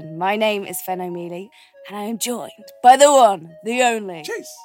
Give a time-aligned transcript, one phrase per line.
[0.00, 1.50] My name is Fenn O'Meally,
[1.86, 2.50] and I am joined
[2.82, 4.56] by the one, the only, Chase.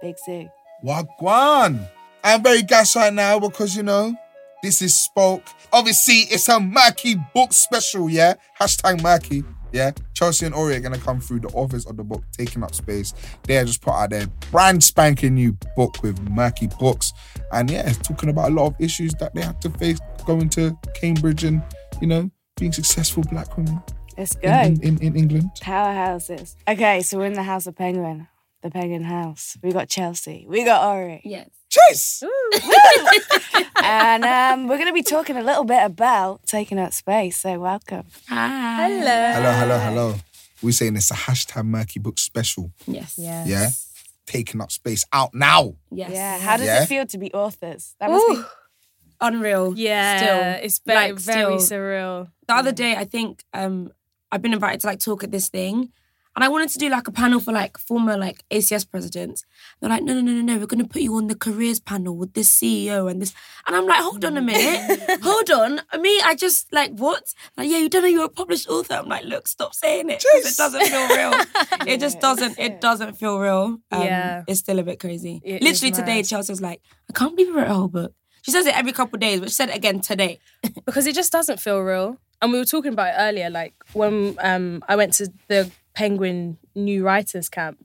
[0.00, 0.48] Big Zuu.
[0.84, 1.88] Wagwan.
[2.22, 4.14] I'm very gassed right now because, you know,
[4.62, 5.42] this is Spoke.
[5.72, 8.34] Obviously, it's a Merky book special, yeah?
[8.60, 9.90] Hashtag Merky, yeah?
[10.14, 12.72] Chelsea and Ore are going to come through the authors of the book, Taking Up
[12.72, 13.12] Space.
[13.42, 17.12] They have just put out their brand spanking new book with Merky Books.
[17.50, 20.48] And yeah, it's talking about a lot of issues that they had to face going
[20.50, 21.60] to Cambridge and,
[22.00, 23.82] you know, being successful black women
[24.20, 24.50] Let's go.
[24.50, 25.50] in, in, in England.
[25.62, 26.54] Powerhouses.
[26.68, 28.28] Okay, so we're in the House of Penguin,
[28.60, 29.56] the Penguin House.
[29.62, 31.20] We got Chelsea, we got Ore.
[31.24, 31.48] Yes.
[31.70, 32.22] Chase!
[33.82, 37.38] and um, we're going to be talking a little bit about taking up space.
[37.38, 38.04] So, welcome.
[38.28, 38.88] Hi.
[38.90, 39.78] Hello, hello, hello.
[39.78, 40.14] hello.
[40.60, 42.72] We're saying it's a hashtag Merky Book special.
[42.86, 43.14] Yes.
[43.16, 43.46] Yeah.
[43.46, 43.70] Yeah?
[44.26, 45.76] Taking up space out now.
[45.90, 46.10] Yes.
[46.10, 46.38] Yeah.
[46.40, 46.82] How does Yeah.
[46.82, 47.94] it feel to be authors?
[48.00, 48.44] That must Ooh.
[49.22, 49.74] Unreal.
[49.78, 50.64] Yeah, Still.
[50.64, 51.78] it's very, Like, very still.
[51.78, 52.30] surreal.
[52.48, 53.92] The other day, I think um,
[54.32, 55.92] I've been invited to like talk at this thing,
[56.36, 59.44] and I wanted to do like a panel for like former like ACS presidents.
[59.80, 62.16] They're like, no, no, no, no, no, we're gonna put you on the careers panel
[62.16, 63.34] with this CEO and this,
[63.66, 65.80] and I'm like, hold on a minute, hold on.
[66.00, 67.34] Me, I just like what?
[67.56, 68.94] Like, yeah, you don't know you're a published author.
[68.94, 71.32] I'm like, look, stop saying it it doesn't feel real.
[71.86, 72.58] it just doesn't.
[72.58, 73.78] It doesn't feel real.
[73.90, 74.44] Um, Yeah.
[74.46, 75.40] it's still a bit crazy.
[75.44, 76.22] It Literally today.
[76.22, 78.14] Chelsea was like, I can't believe you wrote a whole book.
[78.42, 80.38] She says it every couple of days, but she said it again today.
[80.86, 82.16] because it just doesn't feel real.
[82.42, 86.56] And we were talking about it earlier, like when um, I went to the Penguin
[86.74, 87.84] New Writers Camp,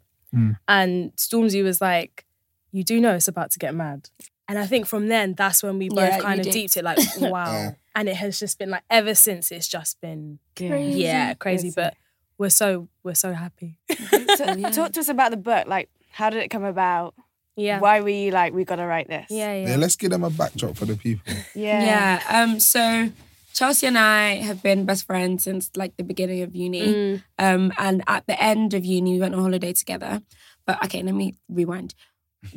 [0.68, 2.26] and Stormzy was like,
[2.72, 4.10] "You do know it's about to get mad."
[4.48, 6.54] And I think from then, that's when we both Yeah, kind of did.
[6.54, 7.52] deeped it, like, wow.
[7.52, 7.72] Yeah.
[7.96, 9.52] And it has just been like ever since.
[9.52, 11.00] It's just been Crazy.
[11.02, 11.68] yeah, crazy.
[11.70, 11.76] Yes.
[11.76, 11.96] But
[12.38, 13.78] we're so we're so happy.
[14.36, 15.66] So, Talk to us about the book.
[15.68, 17.16] Like, how did it come about?
[17.56, 19.28] Yeah, Why were you like, we got to write this?
[19.30, 19.76] yeah, Yeah, yeah.
[19.78, 21.34] let's give them a backdrop for the people.
[21.56, 22.20] Yeah.
[22.20, 22.42] Yeah.
[22.44, 22.60] Um.
[22.60, 23.10] So
[23.56, 26.94] Chelsea and I have been best friends since like the beginning of uni.
[26.94, 27.24] Mm.
[27.40, 27.74] Um.
[27.78, 30.22] And at the end of uni, we went on holiday together.
[30.68, 31.96] But okay, let me rewind.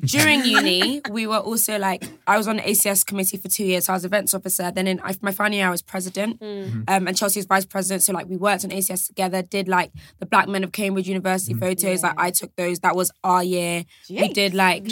[0.00, 3.87] During uni, we were also like I was on the ACS committee for two years.
[3.87, 4.71] So I was events officer.
[4.71, 6.84] Then in my final year, I was president, Mm.
[6.88, 8.03] um, and Chelsea was vice president.
[8.03, 9.43] So like we worked on ACS together.
[9.43, 12.03] Did like the Black Men of Cambridge University photos.
[12.03, 12.81] Like I took those.
[12.81, 13.84] That was our year.
[14.09, 14.84] We did like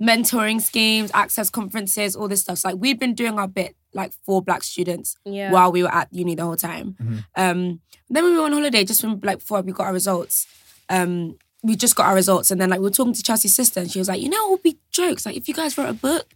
[0.00, 2.58] mentoring schemes, access conferences, all this stuff.
[2.58, 5.52] So like we'd been doing our bit like for Black students Yeah.
[5.52, 6.96] while we were at uni the whole time.
[7.36, 10.46] Um, then we were on holiday just when like before we got our results.
[10.88, 13.80] Um, we just got our results, and then like we were talking to Chelsea's sister,
[13.80, 15.24] and she was like, "You know, it would be jokes.
[15.24, 16.26] Like if you guys wrote a book,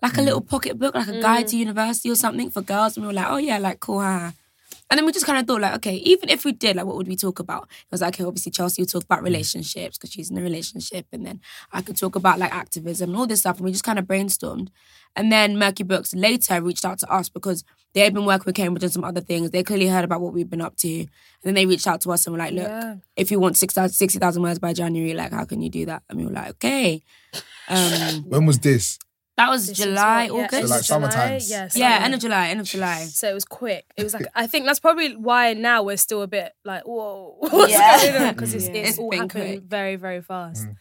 [0.00, 0.24] like a mm.
[0.24, 1.60] little pocket book, like a guide to mm.
[1.60, 4.30] university or something for girls." And we were like, "Oh yeah, like cool." Huh?
[4.90, 6.96] And then we just kind of thought, like, okay, even if we did, like, what
[6.96, 7.62] would we talk about?
[7.64, 11.06] It was like, okay, obviously Chelsea would talk about relationships because she's in a relationship,
[11.12, 11.40] and then
[11.72, 14.04] I could talk about like activism and all this stuff, and we just kind of
[14.06, 14.68] brainstormed.
[15.16, 18.54] And then Merky Books later reached out to us because they had been working with
[18.54, 19.50] Cambridge and some other things.
[19.50, 21.08] They clearly heard about what we've been up to, and
[21.42, 22.96] then they reached out to us and were like, look, Yeah.
[23.16, 26.02] if you want 60,000 words by January, like, how can you do that?
[26.10, 27.02] And we were like, okay.
[27.68, 28.98] Um, When was this?
[29.38, 30.50] That was This is July, what- yeah, August.
[30.62, 31.50] So, like, it's July, summertimes.
[31.50, 33.04] Yeah, yeah, end of July, end of July.
[33.04, 33.86] So it was quick.
[33.96, 37.36] It was like I think that's probably why now we're still a bit like whoa,
[37.40, 37.96] what's Yeah.
[38.02, 38.34] going on?
[38.34, 39.62] Because it's, it's, It's all been happened quick.
[39.62, 40.66] very very fast.
[40.66, 40.76] Mm.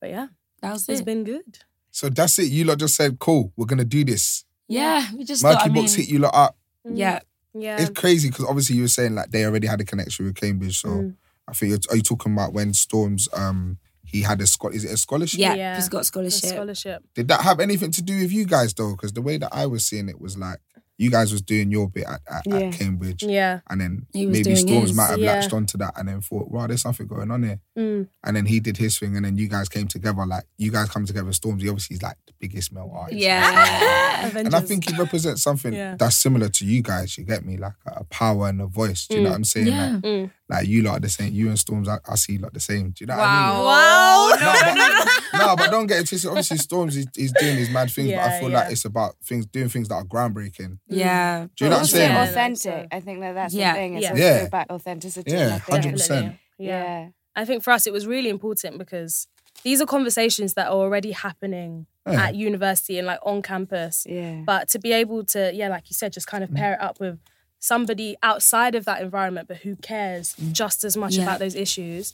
[0.00, 0.26] But yeah,
[0.60, 1.04] That was it's it.
[1.04, 1.60] been good.
[1.90, 2.50] So that's it.
[2.50, 4.44] You lot just said, cool, we're going to do this.
[4.68, 6.56] yeah, we just Merky thought, I mean, Books hit you lot up.
[6.84, 7.20] yeah.
[7.54, 10.34] Yeah, It's crazy because obviously you were saying like they already had a connection with
[10.36, 10.80] Cambridge.
[10.80, 11.16] So Mm.
[11.46, 13.76] I think you're, are you talking about when Storms, um,
[14.12, 15.40] he had a school, is it a scholarship?
[15.40, 15.76] Yeah, Yeah.
[15.76, 16.50] he's got The scholarship.
[16.50, 17.02] scholarship.
[17.14, 18.92] Did that have anything to do with you guys though?
[18.92, 20.58] Because the way that I was seeing it was like
[20.98, 22.56] you guys was doing your bit at, at, Yeah.
[22.58, 23.24] at Cambridge.
[23.24, 23.60] Yeah.
[23.68, 25.32] And then He was maybe doing Storms his, might have yeah.
[25.32, 27.58] latched onto that and then thought, wow, there's something going on here.
[27.76, 28.08] Mm.
[28.22, 30.24] And then he did his thing and then you guys came together.
[30.24, 31.30] Like you guys come together.
[31.30, 33.18] Stormzy obviously is like the biggest male artist.
[33.20, 34.30] Yeah.
[34.36, 35.96] And I think he represents something Yeah.
[35.96, 37.18] that's similar to you guys.
[37.18, 39.08] You get me, like a power and a voice.
[39.08, 39.66] Do you know what I'm saying?
[39.68, 39.92] Yeah.
[39.94, 40.30] Like, Mm.
[40.52, 41.32] Like you lot are the same.
[41.32, 42.90] You and Storms, I, I see like the same.
[42.90, 43.64] Do you know Wow.
[43.64, 44.76] what I mean?
[44.76, 44.96] No,
[45.32, 46.28] but, no, but don't get it twisted.
[46.28, 48.58] Obviously, Storms he's, he's doing his mad things, but I feel yeah.
[48.58, 50.72] like it's about things doing things that are groundbreaking.
[50.72, 50.78] Mm.
[50.88, 51.46] Yeah.
[51.56, 52.12] Do you know what I'm also saying?
[52.12, 52.22] Yeah.
[52.24, 52.88] authentic.
[52.92, 53.72] I think that that's Yeah.
[53.72, 53.94] the thing.
[53.94, 54.14] It's Yeah.
[54.14, 54.36] Yeah.
[54.42, 55.30] about authenticity.
[55.30, 56.38] Yeah, I think- 100%.
[56.58, 56.84] Yeah.
[56.84, 57.08] Yeah.
[57.34, 59.26] I think for us it was really important because
[59.62, 62.24] these are conversations that are already happening Yeah.
[62.24, 64.04] at university and like on campus.
[64.06, 64.42] Yeah.
[64.44, 66.56] But to be able to, yeah, like you said, just kind of mm.
[66.56, 67.18] pair it up with
[67.62, 71.22] somebody outside of that environment, but who cares just as much Yeah.
[71.22, 72.12] about those issues,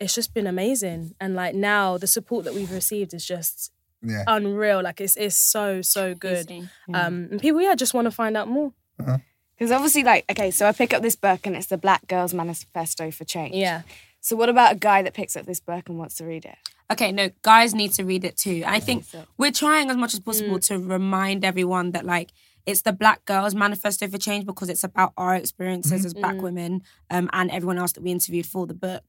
[0.00, 1.14] it's just been amazing.
[1.20, 3.72] And like now, the support that we've received is just
[4.02, 4.24] Yeah.
[4.26, 4.82] unreal.
[4.82, 6.46] Like it's it's so so good.
[6.46, 6.68] Crazy.
[6.94, 8.72] Um, and people, yeah, just want to find out more.
[8.96, 12.32] Because obviously, like, okay, so I pick up this book and it's the Black Girls
[12.34, 13.54] Manifesto for Change.
[13.54, 13.82] Yeah,
[14.20, 16.56] So what about a guy that picks up this book and wants to read it?
[16.90, 18.62] Okay, no, guys need to read it too.
[18.66, 19.24] I think so.
[19.36, 22.30] we're trying as much as possible to remind everyone that like
[22.66, 26.82] it's the Black Girls Manifesto for Change because it's about our experiences as Black women
[27.10, 29.04] um, and everyone else that we interviewed for the book.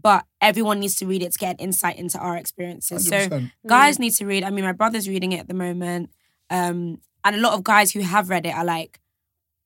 [0.00, 3.06] But everyone needs to read it to get an insight into our experiences.
[3.06, 3.52] So 100%.
[3.66, 4.44] guys need to read.
[4.44, 6.10] I mean, my brother's reading it at the moment,
[6.50, 9.00] um, and a lot of guys who have read it are like,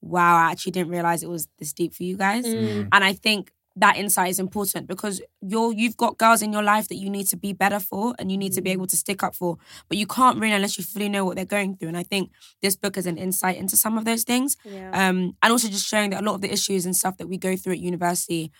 [0.01, 2.89] "Wow, I actually didn't realize it was this deep for you guys." Mm.
[2.93, 6.89] And I think that insight is important because you're you've got girls in your life
[6.89, 9.23] that you need to be better for and you need to be able to stick
[9.23, 9.57] up for,
[9.89, 11.89] but you can't really unless you fully know what they're going through.
[11.89, 12.31] And I think
[12.63, 14.91] this book is an insight into some of those things, Yeah.
[15.09, 17.37] um, and also just showing that a lot of the issues and stuff that we
[17.39, 18.51] go through at university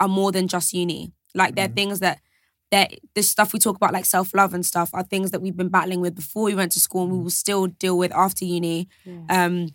[0.00, 1.12] are more than just uni.
[1.34, 2.18] Like they're things that
[2.70, 5.68] that this stuff we talk about like self-love and stuff are things that we've been
[5.68, 8.88] battling with before we went to school and we will still deal with after uni.
[9.28, 9.68] Um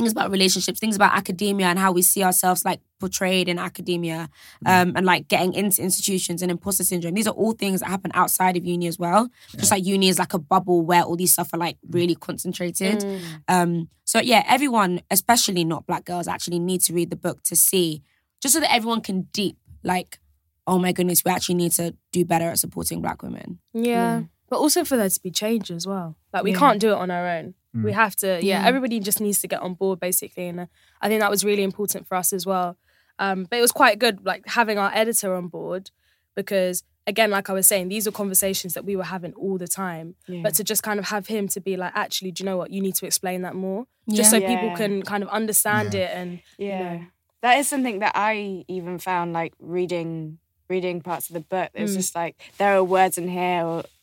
[0.00, 4.28] things about relationships, things about academia and how we see ourselves like portrayed in academia,
[4.66, 7.14] um, and like getting into institutions and imposter syndrome.
[7.14, 9.28] These are all things that happen outside of uni as well.
[9.56, 13.04] Just like uni is like a bubble where all these stuff are like really concentrated.
[13.48, 17.56] Um, so yeah, everyone, especially not black girls, actually need to read the book to
[17.56, 18.02] see,
[18.42, 20.18] just so that everyone can deep like,
[20.66, 23.58] oh my goodness, we actually need to do better at supporting black women.
[23.72, 24.22] Yeah.
[24.48, 26.16] But also for there to be change as well.
[26.32, 26.58] Like we Yeah.
[26.58, 27.54] can't do it on our own.
[27.72, 28.66] We have to, yeah, Yeah.
[28.66, 30.48] everybody just needs to get on board basically.
[30.48, 30.66] And uh,
[31.00, 32.76] I think that was really important for us as well.
[33.18, 35.90] Um, but it was quite good, like having our editor on board
[36.34, 39.68] because, again, like I was saying, these are conversations that we were having all the
[39.68, 40.14] time.
[40.26, 40.40] Yeah.
[40.42, 42.70] But to just kind of have him to be like, actually, do you know what?
[42.70, 43.86] You need to explain that more.
[44.08, 44.48] Just so Yeah.
[44.48, 46.78] people can kind of understand it and, Yeah.
[46.78, 47.06] you know.
[47.42, 50.38] That is something that I even found like reading
[50.68, 51.70] reading parts of the book.
[51.74, 51.96] It was Mm.
[51.96, 53.94] just like there are words in here or just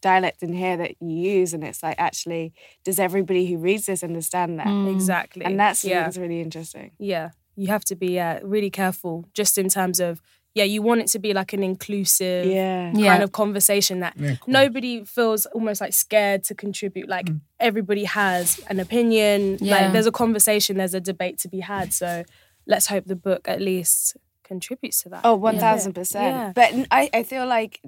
[0.00, 2.52] dialect in here that you use and it's like actually
[2.84, 4.68] does everybody who reads this understand that?
[4.94, 5.44] exactly.
[5.44, 6.02] And that's yeah.
[6.04, 6.90] that's really interesting.
[6.98, 10.22] yeah you have to be uh, really careful just in terms of
[10.54, 12.92] yeah you want it to be like an inclusive Yeah.
[12.94, 13.10] Yeah.
[13.10, 14.52] kind of conversation that Yeah, cool.
[14.52, 19.74] nobody feels almost like scared to contribute like everybody has an opinion Yeah.
[19.74, 22.24] like there's a conversation there's a debate to be had so
[22.66, 26.14] let's hope the book at least contributes to that Oh, 1000%.
[26.14, 26.52] Yeah.
[26.54, 27.80] But n- I, I feel like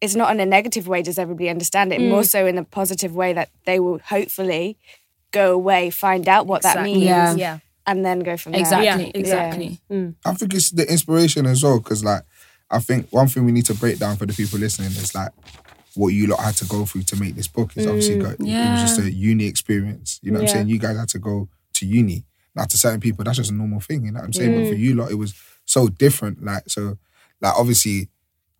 [0.00, 2.00] it's not in a negative way, does everybody understand it?
[2.00, 2.10] Mm.
[2.10, 4.76] More so in a positive way that they will hopefully
[5.32, 7.34] go away, find out what that means, Yeah.
[7.34, 8.60] yeah and then go from there.
[8.60, 9.80] Exactly, Yeah, exactly.
[10.24, 12.22] I think it's the inspiration as well, because like
[12.70, 15.32] I think one thing we need to break down for the people listening is like
[15.94, 18.38] what you lot had to go through to make this book is obviously go, it
[18.40, 20.20] was just a uni experience.
[20.22, 20.50] You know what Yeah.
[20.50, 20.68] I'm saying?
[20.68, 22.24] You guys had to go to uni.
[22.54, 24.04] Now to certain people, that's just a normal thing.
[24.04, 24.54] You know what I'm saying?
[24.54, 25.34] But for you lot, it was
[25.64, 26.44] so different.
[26.44, 26.98] Like so,
[27.40, 28.08] like obviously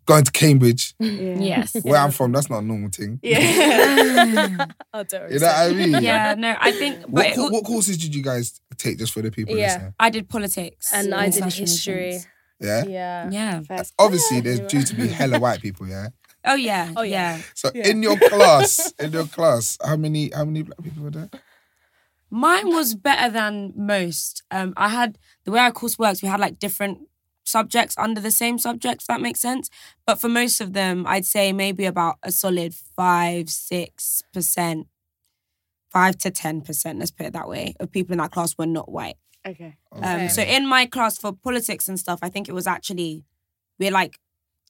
[0.09, 1.77] going to Cambridge, Yes.
[1.83, 3.21] where I'm from, that's not a normal thing.
[3.23, 4.67] Yeah.
[4.95, 6.03] oh, don't You know what I mean?
[6.03, 9.13] yeah, no, I think but What, it- co- what courses did you guys take just
[9.13, 9.67] for the people Yeah.
[9.67, 9.95] listening?
[10.01, 10.91] I did politics.
[10.95, 12.21] and I did history.
[12.59, 12.85] Yeah.
[12.87, 13.61] yeah Yeah.
[13.69, 13.93] First.
[13.99, 16.09] Obviously, there's due to be hella white people, yeah.
[16.45, 16.91] Oh yeah.
[16.97, 17.37] Oh, yeah.
[17.37, 17.43] yeah.
[17.55, 21.29] So in your class, in your class, how many how many black people were there?
[22.31, 24.43] Mine was better than most.
[24.51, 26.23] Um, I had the way our course works.
[26.23, 26.99] We had like different
[27.49, 29.03] subjects under the same subject.
[29.03, 29.69] If that makes sense.
[30.07, 34.87] But for most of them, I'd say maybe about a solid five, six percent,
[35.91, 36.99] five to ten percent.
[36.99, 37.75] Let's put it that way.
[37.81, 39.17] Of people in that class were not white.
[39.47, 39.77] Okay.
[39.93, 43.25] Um, so in my class for politics and stuff, I think it was actually
[43.79, 44.19] we're like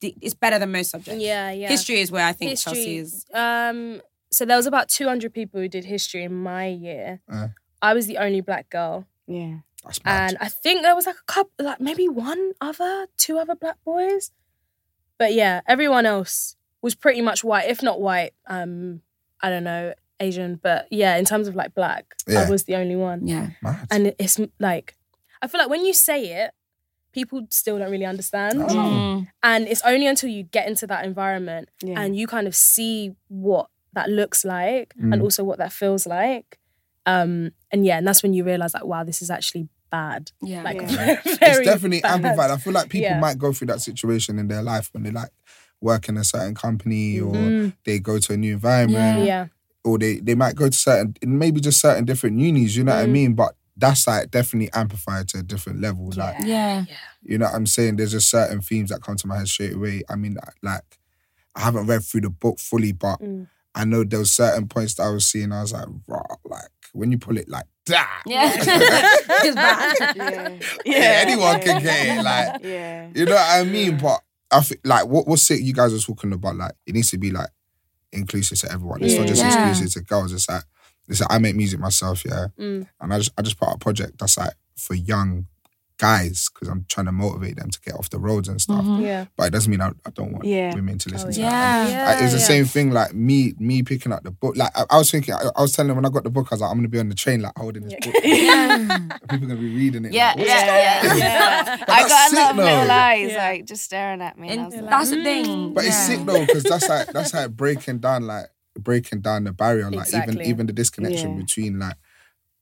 [0.00, 1.20] it's better than most subjects.
[1.20, 2.72] yeah yeah History is where I think history.
[2.74, 3.26] Chelsea is.
[3.34, 7.20] Um, so there was about 200 people who did history in my year.
[7.28, 7.48] Uh.
[7.82, 9.58] I was the only black girl, Yeah.
[9.88, 10.28] That's mad.
[10.30, 13.76] and I think there was like a couple, like maybe one other, two other black
[13.84, 14.30] boys.
[15.18, 18.32] But yeah, everyone else was pretty much white, if not white.
[18.46, 19.00] Um,
[19.42, 22.42] I don't know, Asian, but yeah, in terms of like black, Yeah.
[22.46, 23.26] I was the only one.
[23.26, 23.50] Yeah.
[23.62, 23.86] Mad.
[23.90, 24.94] And it's like,
[25.42, 26.52] I feel like when you say it,
[27.12, 28.60] people still don't really understand.
[28.62, 28.66] Oh.
[28.68, 29.28] Mm.
[29.42, 32.00] And it's only until you get into that environment Yeah.
[32.00, 35.14] and you kind of see what that looks like Mm.
[35.14, 36.58] and also what that feels like.
[37.06, 40.30] Um, and yeah, and that's when you realize like, wow, this is actually bad.
[40.42, 40.62] Yeah.
[40.62, 41.20] Like Yeah.
[41.24, 42.14] it's definitely bad.
[42.24, 42.50] amplified.
[42.50, 43.20] I feel like people Yeah.
[43.20, 45.30] might go through that situation in their life when they like
[45.80, 47.72] work in a certain company or Mm.
[47.84, 49.46] they go to a new environment Yeah.
[49.84, 53.02] or they, they might go to certain maybe just certain different unis, you know what
[53.04, 53.10] I Mm.
[53.12, 53.34] mean?
[53.34, 56.10] But that's like definitely amplified to a different level.
[56.16, 56.84] Like Yeah.
[57.22, 57.96] you know what I'm saying?
[57.96, 60.02] There's just certain themes that come to my head straight away.
[60.08, 60.82] I mean, like
[61.54, 63.46] I haven't read through the book fully, but Mm.
[63.74, 65.52] I know there was certain points that I was seeing.
[65.52, 68.52] I was like, raw, like when you pull it like that, Yeah.
[68.56, 70.16] it's bad.
[70.16, 70.58] Yeah.
[70.84, 72.22] yeah, anyone can get it.
[72.22, 73.08] Like Yeah.
[73.14, 73.98] you know what I mean?
[73.98, 76.56] But I think like what what's it you guys are talking about?
[76.56, 77.50] Like it needs to be like
[78.12, 79.02] inclusive to everyone.
[79.02, 79.68] It's not just Yeah.
[79.68, 80.32] exclusive to girls.
[80.32, 80.62] It's like
[81.08, 82.86] it's like I make music myself, yeah, Mm.
[83.00, 85.46] and I just I just put out a project that's like for young
[85.98, 88.84] guys because I'm trying to motivate them to get off the roads and stuff.
[88.84, 89.02] Mm-hmm.
[89.04, 89.24] Yeah.
[89.36, 90.72] But it doesn't mean I, I don't want Yeah.
[90.74, 91.50] women to oh, listen Oh, to yeah.
[91.50, 91.90] that.
[91.90, 92.06] Yeah.
[92.06, 92.44] Like, it was the yeah.
[92.44, 94.56] same thing like me me picking up the book.
[94.56, 96.46] Like I, I was thinking, I, I was telling them when I got the book,
[96.50, 98.14] I was like, I'm gonna be on the train like holding this book.
[99.28, 100.12] People gonna be reading it.
[100.12, 101.84] Yeah, like, what's yeah, yeah, Yeah.
[101.88, 103.48] I got a lot of little eyes, Yeah.
[103.48, 104.48] like just staring at me.
[104.50, 105.74] And I was like, that's the thing.
[105.74, 108.46] But it's sick though, because that's like that's like breaking down like
[108.78, 110.44] breaking down the barrier, like even Exactly.
[110.46, 111.42] even the disconnection Yeah.
[111.42, 111.96] between like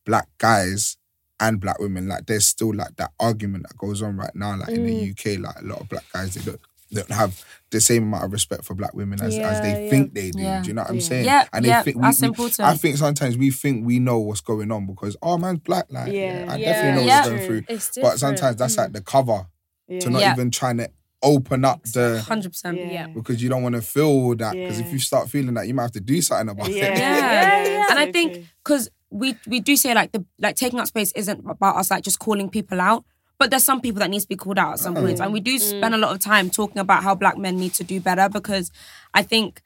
[0.07, 0.97] black guys
[1.41, 2.09] and black women.
[2.09, 4.87] Like there's still like that argument that goes on right now, like in Mm.
[5.17, 6.61] the UK, like a lot of black guys they don't
[6.93, 9.91] they don't have the same amount of respect for black women as, as they yeah.
[9.91, 10.41] think they do.
[10.41, 10.63] Yeah.
[10.63, 11.03] Do you know what I'm Yeah.
[11.03, 11.25] saying?
[11.25, 12.61] Yeah, and they yeah, think that's we, important.
[12.61, 16.13] I think sometimes we think we know what's going on because oh man's black, like
[16.13, 16.47] Yeah.
[16.49, 16.73] I Yeah.
[16.73, 17.17] definitely know Yeah.
[17.19, 18.03] what's going through.
[18.03, 18.79] But sometimes that's Mm.
[18.79, 19.47] like the cover
[19.89, 19.99] yeah.
[19.99, 20.33] to not Yeah.
[20.35, 20.89] even trying to
[21.25, 22.79] open up the Hundred percent.
[22.79, 22.91] yeah.
[22.93, 23.07] Yeah.
[23.09, 24.53] because you don't want to feel that.
[24.55, 26.85] Because if you start feeling that, you might have to do something about Yeah.
[26.85, 26.99] it.
[26.99, 27.65] Yeah.
[27.67, 31.13] yeah, And I think because we we do say like the like taking up space
[31.13, 33.05] isn't about us like just calling people out.
[33.39, 35.41] But there's some people that needs to be called out at some points, and we
[35.41, 35.61] do mm.
[35.61, 38.71] spend a lot of time talking about how black men need to do better because
[39.13, 39.63] I think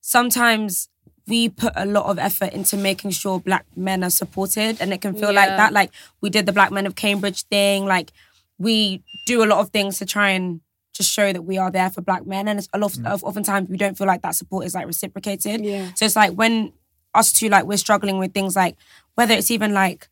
[0.00, 0.88] sometimes
[1.28, 5.00] we put a lot of effort into making sure black men are supported, and it
[5.00, 5.72] can feel like that.
[5.72, 8.12] Like we did the Black Men of Cambridge thing, like
[8.58, 10.60] we do a lot of things to try and
[10.92, 13.22] just show that we are there for black men, and it's a lot of mm.
[13.22, 15.64] oftentimes we don't feel like that support is like reciprocated.
[15.64, 15.90] Yeah.
[15.94, 16.72] So it's like when
[17.14, 18.76] us two like we're struggling with things like
[19.14, 20.08] whether it's even like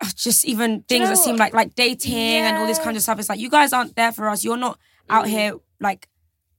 [0.00, 3.02] uh, just even things know that seem like like dating and all this kind of
[3.02, 3.18] stuff.
[3.18, 4.42] It's like you guys aren't there for us.
[4.44, 6.08] You're not out here like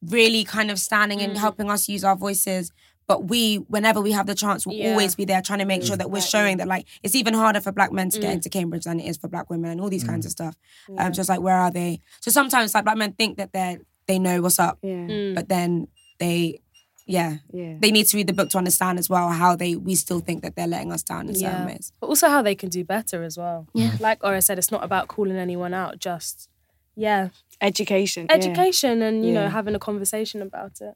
[0.02, 2.72] really kind of standing and helping us use our voices.
[3.08, 4.90] But we, whenever we have the chance, we'll Yeah.
[4.92, 7.62] always be there trying to make sure that we're showing that like it's even harder
[7.62, 9.90] for black men to get into Cambridge than it is for black women and all
[9.90, 10.56] these kinds of stuff.
[10.98, 12.00] Um, just like where are they?
[12.22, 13.78] So sometimes like black men think that they're
[14.08, 14.94] they know what's up, Yeah.
[14.94, 15.36] Mm.
[15.36, 15.88] but then
[16.20, 16.62] they,
[17.06, 17.76] yeah, Yeah.
[17.80, 20.42] they need to read the book to understand as well how they we still think
[20.44, 21.92] that they're letting us down in certain ways.
[22.00, 23.68] But also how they can do better as well.
[23.74, 23.96] Yeah.
[24.00, 26.50] Like Ore said, it's not about calling anyone out, just
[26.96, 27.30] yeah,
[27.62, 28.26] Education.
[28.30, 28.36] yeah.
[28.36, 30.96] education and you know having a conversation about it.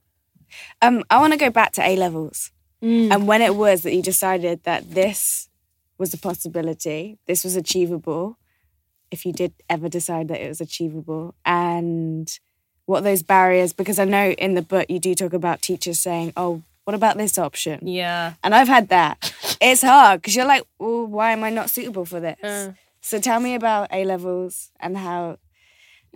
[0.81, 2.51] Um, I want to go back to A levels
[2.81, 3.11] Mm.
[3.13, 5.49] and when it was that you decided that this
[5.97, 8.37] was a possibility, this was achievable,
[9.11, 12.39] if you did ever decide that it was achievable, and
[12.89, 16.33] what those barriers, because I know in the book you do talk about teachers saying,
[16.35, 17.87] oh, what about this option?
[17.87, 18.33] Yeah.
[18.43, 19.31] And I've had that.
[19.61, 22.41] It's hard because you're like, well, why am I not suitable for this?
[22.43, 22.73] Uh.
[23.01, 25.37] So tell me about A levels and how,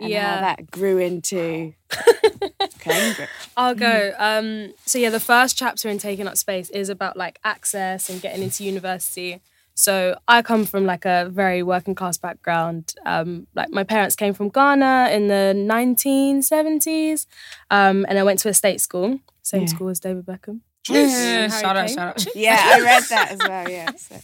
[0.00, 0.34] and Yeah.
[0.34, 1.74] how that grew into
[2.80, 3.28] Cambridge.
[3.56, 4.12] I'll go.
[4.18, 8.20] Um, so yeah, the first chapter in Taking Up Space is about like access and
[8.20, 9.40] getting into university.
[9.76, 12.94] So I come from like a very working class background.
[13.04, 17.26] Um, like my parents came from Ghana in the 1970s,
[17.70, 19.66] um, and I went to a state school, same Yeah.
[19.68, 20.60] school as David Beckham.
[20.86, 22.26] Yeah, shout out, shout out.
[22.36, 23.68] Yeah, I read that as well.
[23.70, 23.90] Yeah.
[23.96, 24.16] So-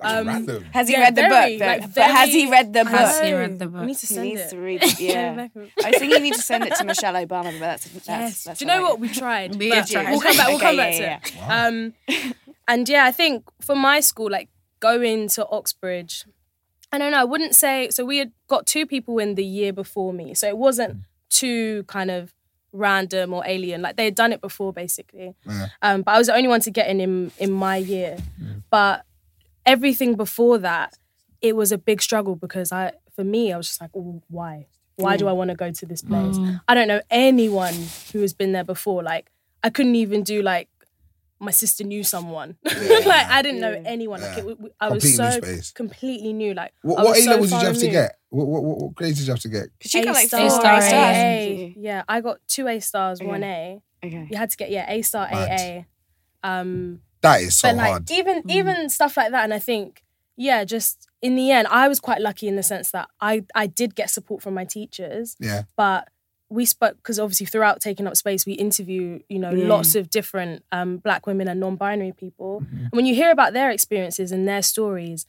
[0.00, 0.64] That's random.
[0.72, 1.66] Has he Yeah, read the very, book?
[1.66, 2.92] Like, but has he read the book?
[2.94, 3.82] Has he read the I book?
[3.84, 4.50] need to He send needs it.
[4.50, 4.98] to read it.
[5.12, 5.48] Yeah.
[5.84, 8.44] I think you need to send it to Michelle Obama, but that's, that's, Yes.
[8.44, 9.54] that's Do you know what we tried?
[9.60, 10.10] We've tried.
[10.10, 10.46] We'll come back.
[10.48, 11.66] We'll Okay, come back yeah, to yeah, it.
[11.66, 11.94] Um,
[12.66, 14.48] and yeah, I think for my school, like
[14.80, 16.24] going to Oxbridge,
[16.92, 17.20] I don't know.
[17.20, 18.04] I wouldn't say so.
[18.04, 21.04] We had got two people in the year before me, so it wasn't mm.
[21.28, 22.34] too kind of
[22.72, 23.82] random or alien.
[23.82, 25.34] Like they had done it before, basically.
[25.46, 25.68] Yeah.
[25.82, 28.16] Um, but I was the only one to get in in, in my year.
[28.42, 28.62] Mm.
[28.70, 29.04] But
[29.64, 30.98] everything before that,
[31.40, 34.66] it was a big struggle because I, for me, I was just like, oh, why?
[34.96, 35.28] Why do mm.
[35.28, 36.36] I want to go to this place?
[36.68, 37.74] I don't know anyone
[38.12, 39.02] who has been there before.
[39.02, 39.30] Like
[39.62, 40.68] I couldn't even do like
[41.40, 42.56] my sister knew someone.
[42.64, 43.82] like I didn't know Yeah.
[43.86, 44.20] anyone.
[44.20, 44.42] Like Yeah.
[44.44, 45.72] it, w- I was Completely so space.
[45.72, 46.52] completely new.
[46.54, 47.92] Like What, I what was A so levels did you have to removed.
[47.92, 48.18] get?
[48.28, 49.64] What, what, what, what grades did you have to get?
[49.78, 50.84] Because you got like A star, A stars.
[50.92, 51.74] A.
[51.78, 53.80] Yeah, I got two A stars, one A.
[54.04, 54.28] Okay.
[54.30, 55.86] You had to get yeah A star, A A.
[56.42, 58.10] Um, That is so but like hard.
[58.10, 60.02] even even stuff like that, and I think
[60.36, 63.66] yeah, just in the end, I was quite lucky in the sense that I I
[63.66, 65.62] did get support from my teachers, Yeah.
[65.76, 66.08] but
[66.52, 69.68] we spoke because obviously throughout taking up space we interview you know Yeah.
[69.68, 72.76] lots of different um, black women and non-binary people Mm-hmm.
[72.86, 75.26] and when you hear about their experiences and their stories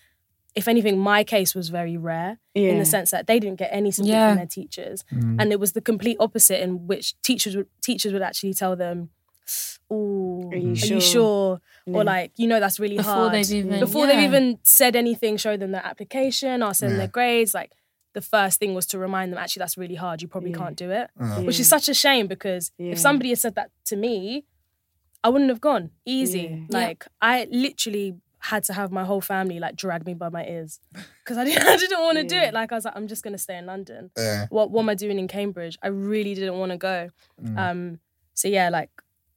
[0.56, 3.92] if anything my case was very rare in the sense that they didn't get any
[3.92, 4.30] support Yeah.
[4.32, 5.36] from their teachers Mm.
[5.40, 9.10] and it was the complete opposite in which teachers would teachers would actually tell them
[9.90, 11.98] oh Are you are sure?" you sure Yeah.
[11.98, 14.16] or like you know that's really Before hard they've even before yeah.
[14.16, 16.98] they've even said anything, show them their application, ask them Yeah.
[16.98, 17.54] their grades.
[17.54, 17.72] Like
[18.14, 20.22] the first thing was to remind them, actually, that's really hard.
[20.22, 20.58] You probably Yeah.
[20.58, 22.92] can't do it, Uh, which is such a shame because Yeah.
[22.92, 24.46] if somebody had said that to me,
[25.24, 26.40] I wouldn't have gone easy.
[26.42, 26.50] Yeah.
[26.50, 26.66] Yeah.
[26.88, 28.16] Like I literally
[28.46, 30.80] had to have my whole family like drag me by my ears
[31.24, 32.54] because I didn't, I didn't want to do it.
[32.56, 34.10] Like I was like, I'm just gonna stay in London.
[34.18, 34.48] yeah.
[34.50, 35.78] What what am I doing in Cambridge?
[35.84, 37.10] I really didn't want to go.
[37.42, 37.58] Mm.
[37.58, 38.00] Um,
[38.34, 38.90] so yeah, like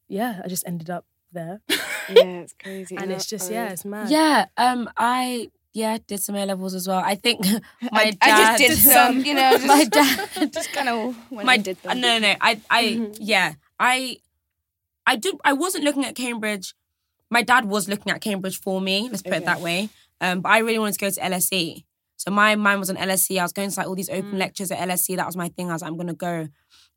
[0.07, 1.75] yeah, I just ended up there, Yeah,
[2.43, 2.95] it's crazy.
[2.97, 4.09] and it's just yeah, it's mad.
[4.09, 7.01] Yeah, um, I yeah, did some A levels as well.
[7.03, 7.41] I think
[7.91, 11.15] my I, dad I just did some, you know, just, my dad just kind of
[11.29, 11.99] went my did them.
[11.99, 14.17] no no no I I yeah I
[15.05, 16.73] I did I wasn't looking at Cambridge.
[17.29, 19.09] My dad was looking at Cambridge for me.
[19.09, 19.89] Let's put it that way.
[20.21, 21.83] Um, but I really wanted to go to LSE.
[22.15, 23.37] So my mind was on LSE.
[23.37, 25.17] I was going to like all these open lectures at LSE.
[25.17, 25.69] That was my thing.
[25.69, 26.47] I was like, I'm gonna go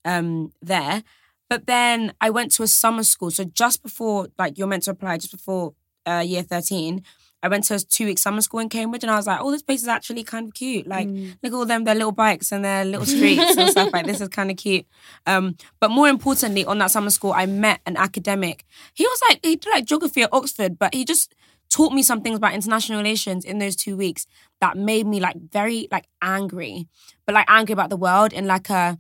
[0.05, 1.03] um there.
[1.51, 3.33] But then I went to a summer school.
[3.33, 5.75] So just before like you're meant to apply, just before
[6.07, 7.03] uh, year 13,
[7.42, 9.50] I went to a two week summer school in Cambridge and I was like, oh,
[9.50, 10.87] this place is actually kind of cute.
[10.87, 11.07] Like,
[11.42, 14.21] look at all them, their little bikes and their little streets and stuff like this
[14.21, 14.87] is kind of cute.
[15.26, 18.64] Um, but more importantly, on that summer school, I met an academic.
[18.95, 21.35] He was like, he did like geography at Oxford, but he just
[21.71, 24.26] taught me some things about international relations in those two weeks
[24.61, 26.88] that made me like very like angry,
[27.25, 28.99] but like angry about the world in like a,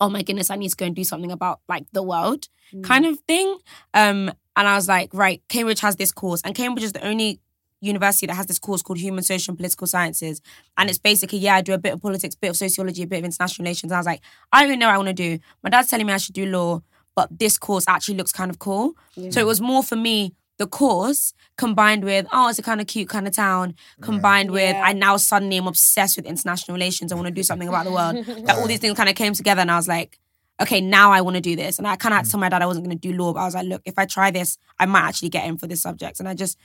[0.00, 2.48] oh my goodness, I need to go and do something about like the world
[2.82, 3.58] kind of thing.
[3.94, 7.40] Um, and I was like, right, Cambridge has this course, and Cambridge is the only
[7.82, 10.40] university that has this course called Human, Social, and Political Sciences.
[10.78, 13.06] And it's basically, yeah, I do a bit of politics, a bit of sociology, a
[13.06, 13.92] bit of international relations.
[13.92, 14.22] And I was like,
[14.52, 15.38] I don't even know what I want to do.
[15.62, 16.80] My dad's telling me I should do law,
[17.14, 18.94] but this course actually looks kind of cool.
[19.30, 22.86] So it was more for me the course combined with oh it's a kind of
[22.86, 24.84] cute kind of town combined with Yeah.
[24.84, 27.90] I now suddenly am obsessed with international relations I want to do something about the
[27.90, 30.20] world that all these things kind of came together and I was like
[30.60, 32.26] okay now I want to do this and I kind of had mm.
[32.26, 33.82] to tell my dad I wasn't going to do law but I was like look
[33.84, 36.56] if I try this I might actually get in for this subject and I just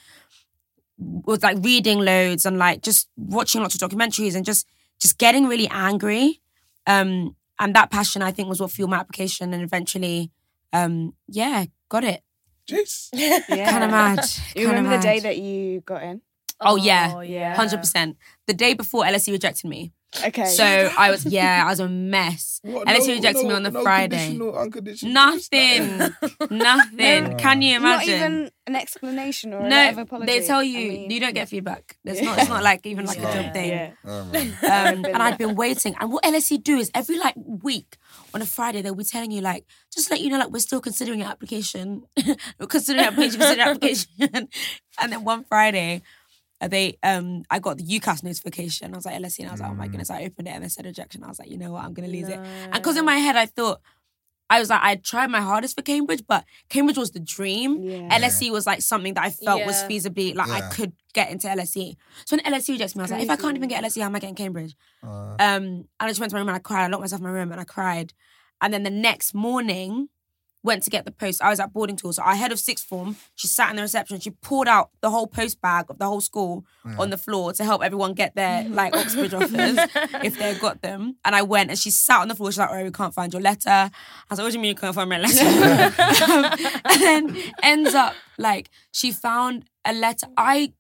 [0.98, 4.66] was like reading loads and like just watching lots of documentaries and just
[5.00, 6.42] just getting really angry
[6.88, 10.32] um and that passion I think was what fueled my application and eventually
[10.74, 12.22] um yeah got it
[12.70, 13.10] Jeez.
[13.14, 13.70] yeah.
[13.70, 14.20] kind of mad
[14.56, 16.22] You kinda remember the day that you got in?
[16.60, 17.14] Oh, yeah.
[17.16, 17.56] Oh, yeah.
[17.56, 18.18] Hundred percent.
[18.48, 19.94] The day before LSE rejected me,
[20.26, 20.46] Okay.
[20.46, 20.64] so
[20.98, 22.56] I was yeah, I was a mess.
[22.68, 22.88] What?
[22.88, 24.18] LSE rejected me on the Friday.
[24.18, 25.14] Conditional, unconditional.
[25.14, 25.98] Nothing,
[26.50, 27.24] nothing.
[27.30, 27.36] No.
[27.38, 28.16] Can you not imagine?
[28.16, 30.26] even an explanation or a of no, apology.
[30.26, 31.98] they tell I you mean, you don't get feedback.
[32.04, 32.40] It's not.
[32.40, 33.70] It's not like even like a job thing.
[33.70, 33.92] Yeah.
[34.06, 34.32] Oh.
[34.68, 35.48] Um, and I'd there.
[35.48, 35.96] been waiting.
[36.00, 37.98] And what LSE do is every like week
[38.34, 40.60] on a Friday they'll be telling you like just to let you know like we're
[40.60, 42.04] still considering your application,
[42.60, 44.50] we're considering your application, considering your application.
[45.02, 46.02] and then one Friday.
[46.60, 48.94] They um I got the UCAS notification.
[48.94, 50.64] I was like LSE and I was like, oh my goodness, I opened it and
[50.64, 51.24] they said rejection.
[51.24, 52.40] I was like, you know what, I'm gonna lose it.
[52.40, 53.80] And because in my head I thought
[54.50, 57.84] I was like, I tried my hardest for Cambridge, but Cambridge was the dream.
[57.84, 58.18] Yeah.
[58.18, 61.96] LSE was like something that I felt was feasibly like I could get into LSE.
[62.26, 64.08] So when LSE rejects me, I was like, if I can't even get LSE, how
[64.08, 64.76] am I getting Cambridge?
[65.04, 66.86] Uh, Um, and I just went to my room and I cried.
[66.86, 68.14] I locked myself in my room and I cried.
[68.62, 70.10] And then the next morning,
[70.68, 71.42] went to get the post.
[71.42, 73.82] I was at boarding school, so our head of sixth form, she sat in the
[73.82, 74.20] reception.
[74.20, 76.66] She pulled out the whole post bag of the whole school
[77.00, 79.78] on the floor to help everyone get their like Oxbridge offers
[80.24, 81.16] if they got them.
[81.26, 82.52] And I went and she sat on the floor.
[82.52, 83.92] She's like, "Oh, we can't find your letter." I
[84.30, 85.48] was like, "What do you mean you can't find my letter?"
[86.92, 90.28] And then ends up like she found a letter.
[90.38, 90.74] I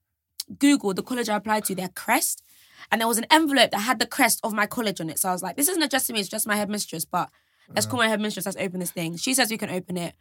[0.53, 2.43] googled the college I applied to, their crest,
[2.91, 5.17] and there was an envelope that had the crest of my college on it.
[5.19, 7.29] So I was like, "This isn't addressed to me; it's just my headmistress." But
[7.73, 8.45] let's call my headmistress.
[8.45, 9.17] Let's open this thing.
[9.17, 10.15] She says we can open it.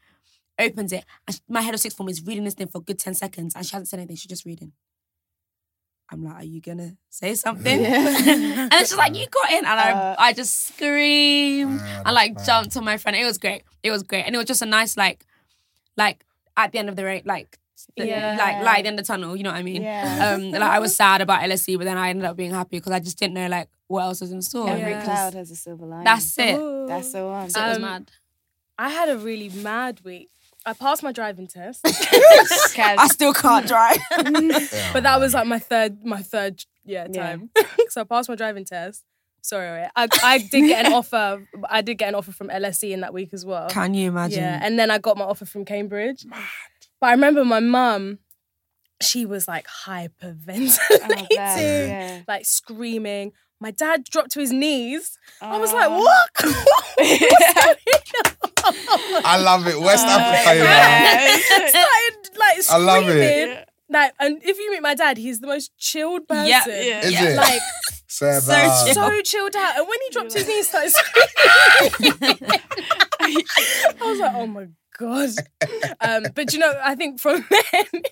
[0.59, 1.05] Opens it.
[1.29, 3.55] And my head of sixth form is reading this thing for a good ten seconds,
[3.55, 4.17] and she hasn't said anything.
[4.17, 4.73] She's just reading.
[6.11, 9.91] I'm like, "Are you gonna say something?" and she's like, "You got in," and I,
[9.93, 11.81] Uh, I just screamed.
[11.81, 13.17] Yeah, I like jumped on my friend.
[13.17, 13.63] It was great.
[13.83, 15.27] It was great, and it was just a nice like,
[15.97, 16.25] like
[16.57, 17.59] at the end of the race, like,
[17.97, 18.37] the, Yeah.
[18.39, 19.37] like light at the end of the tunnel.
[19.37, 19.83] You know what I mean?
[19.83, 20.35] Yeah.
[20.37, 22.93] Um, like I was sad about LSE, but then I ended up being happy because
[22.93, 24.69] I just didn't know like what else was in store.
[24.69, 25.05] Every Yeah.
[25.05, 26.05] cloud has a silver lining.
[26.05, 26.57] That's it.
[26.59, 26.87] Ooh.
[26.89, 27.51] That's the one.
[27.51, 28.11] So it was Um, mad.
[28.79, 30.29] I had a really mad week.
[30.67, 33.99] I passed my driving test, I still can't drive.
[34.11, 37.23] yeah, but that was like my third, my third yeah Yeah.
[37.37, 37.51] time.
[37.91, 39.05] so I passed my driving test.
[39.43, 41.47] Sorry, I I did get an offer.
[41.71, 43.69] I did get an offer from LSE in that week as well.
[43.69, 44.41] Can you imagine?
[44.41, 46.27] Yeah, and then I got my offer from Cambridge.
[47.01, 48.19] But I remember my mum,
[49.01, 50.79] she was like hyperventilating,
[51.21, 52.23] oh, yeah.
[52.27, 53.33] like screaming.
[53.61, 55.19] My dad dropped to his knees.
[55.41, 56.31] I was like, what?
[56.99, 59.23] What's going on?
[59.25, 59.81] I love it.
[59.81, 60.65] West Oh, Africa, you know.
[60.65, 61.45] yes.
[61.71, 63.11] started like I love it.
[63.43, 63.65] screaming.
[63.89, 66.49] Like, and if you meet my dad, he's the most chilled person.
[66.49, 67.01] Yeah, yeah.
[67.07, 67.23] Is Yeah.
[67.25, 67.37] it?
[67.37, 67.63] Like
[68.09, 68.95] So chill.
[68.95, 69.79] so chilled out.
[69.79, 72.51] And when he dropped his knees, started screaming.
[73.21, 74.67] I was like, oh my
[74.99, 75.31] god.
[76.01, 78.03] Um, but you know, I think from then.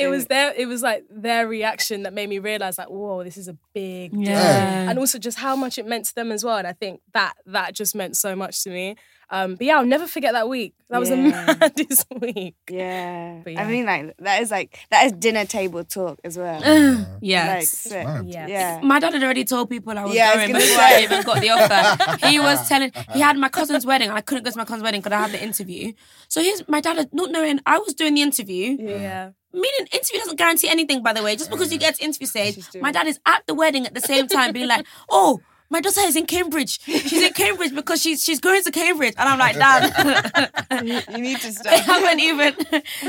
[0.00, 3.36] It was their, it was like their reaction that made me realize, like, whoa, this
[3.36, 4.22] is a big deal.
[4.22, 4.90] Yeah.
[4.90, 6.56] and also just how much it meant to them as well.
[6.56, 8.96] And I think that that just meant so much to me.
[9.32, 10.74] Um, but yeah, I'll never forget that week.
[10.88, 11.54] That was the Yeah.
[11.60, 12.56] maddest week.
[12.68, 13.40] Yeah.
[13.44, 16.60] But I mean, like that is like that is dinner table talk as well.
[16.60, 17.68] Like, yes.
[17.68, 18.04] sick.
[18.04, 18.26] mad.
[18.26, 18.46] Yeah.
[18.48, 18.80] yeah.
[18.82, 21.00] My dad had already told people I was Yeah, I was going gonna before I
[21.02, 22.26] even got the offer.
[22.26, 25.00] he was telling he had my cousin's wedding I couldn't go to my cousin's wedding
[25.00, 25.92] because I had the interview.
[26.28, 28.76] So here's my dad not knowing I was doing the interview.
[28.80, 29.30] Yeah.
[29.52, 31.36] meaning interview doesn't guarantee anything, by the way.
[31.36, 34.00] Just because you get to interview stage, my dad is at the wedding at the
[34.00, 36.80] same time being like, oh, my daughter is in Cambridge.
[36.82, 39.14] She's in Cambridge because she's she's going to Cambridge.
[39.16, 40.50] And I'm like, Dad,
[41.10, 41.64] You need to stop.
[41.72, 42.02] they stop.
[42.02, 42.54] haven't even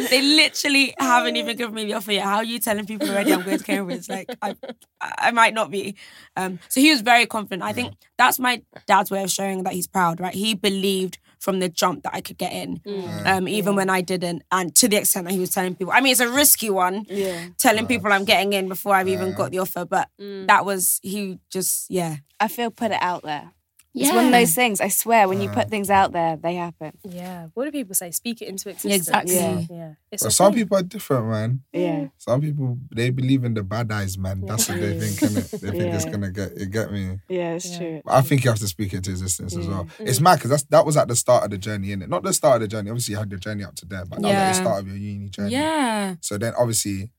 [0.10, 2.26] they literally haven't even given me the offer yet.
[2.26, 4.08] How are you telling people already I'm going to Cambridge?
[4.10, 4.56] Like I
[5.02, 5.95] I might not be.
[6.38, 7.63] Um so he was very confident.
[7.63, 10.34] I think that's my dad's way of showing that he's proud, right?
[10.34, 12.82] He believed from the jump that I could get in.
[13.26, 15.93] Um even when I didn't and to the extent that he was telling people.
[15.93, 17.06] I mean it's a risky one.
[17.10, 17.47] Yeah.
[17.58, 21.39] Telling people I'm getting in before I've even got the offer, but that was he
[21.50, 22.17] just yeah.
[22.41, 23.51] I feel put it out there.
[23.93, 24.80] It's one of those things.
[24.80, 26.93] I swear, when you put things out there, they happen.
[27.04, 27.47] Yeah.
[27.54, 28.10] What do people say?
[28.12, 28.95] Speak it into existence.
[29.10, 29.36] Exactly.
[29.36, 29.65] Yeah.
[29.69, 29.93] Yeah.
[30.10, 30.62] It's But some thing.
[30.63, 31.63] people are different, man.
[31.73, 32.08] Yeah.
[32.17, 34.45] Some people they believe in the bad eyes, man.
[34.45, 35.60] That's what they think, innit?
[35.60, 37.19] They think it's gonna get you get me.
[37.27, 37.77] Yeah, it's Yeah.
[37.80, 38.01] true.
[38.06, 39.86] But I think you have to speak it to existence as well.
[39.99, 42.08] It's mad because that's that was at the start of the journey, innit?
[42.08, 42.89] Not the start of the journey.
[42.91, 44.88] Obviously, you had the journey up to there, but that was at the start of
[44.88, 45.51] your uni journey.
[45.51, 46.15] Yeah.
[46.21, 47.12] So then, obviously,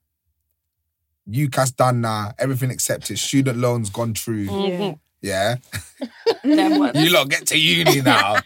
[1.28, 2.32] UCAS done now.
[2.38, 3.18] Everything accepted.
[3.18, 4.46] Student loans gone through.
[4.46, 4.98] Mhm.
[5.22, 5.56] Yeah,
[6.42, 6.94] Then what?
[6.96, 8.38] you lot get to uni now.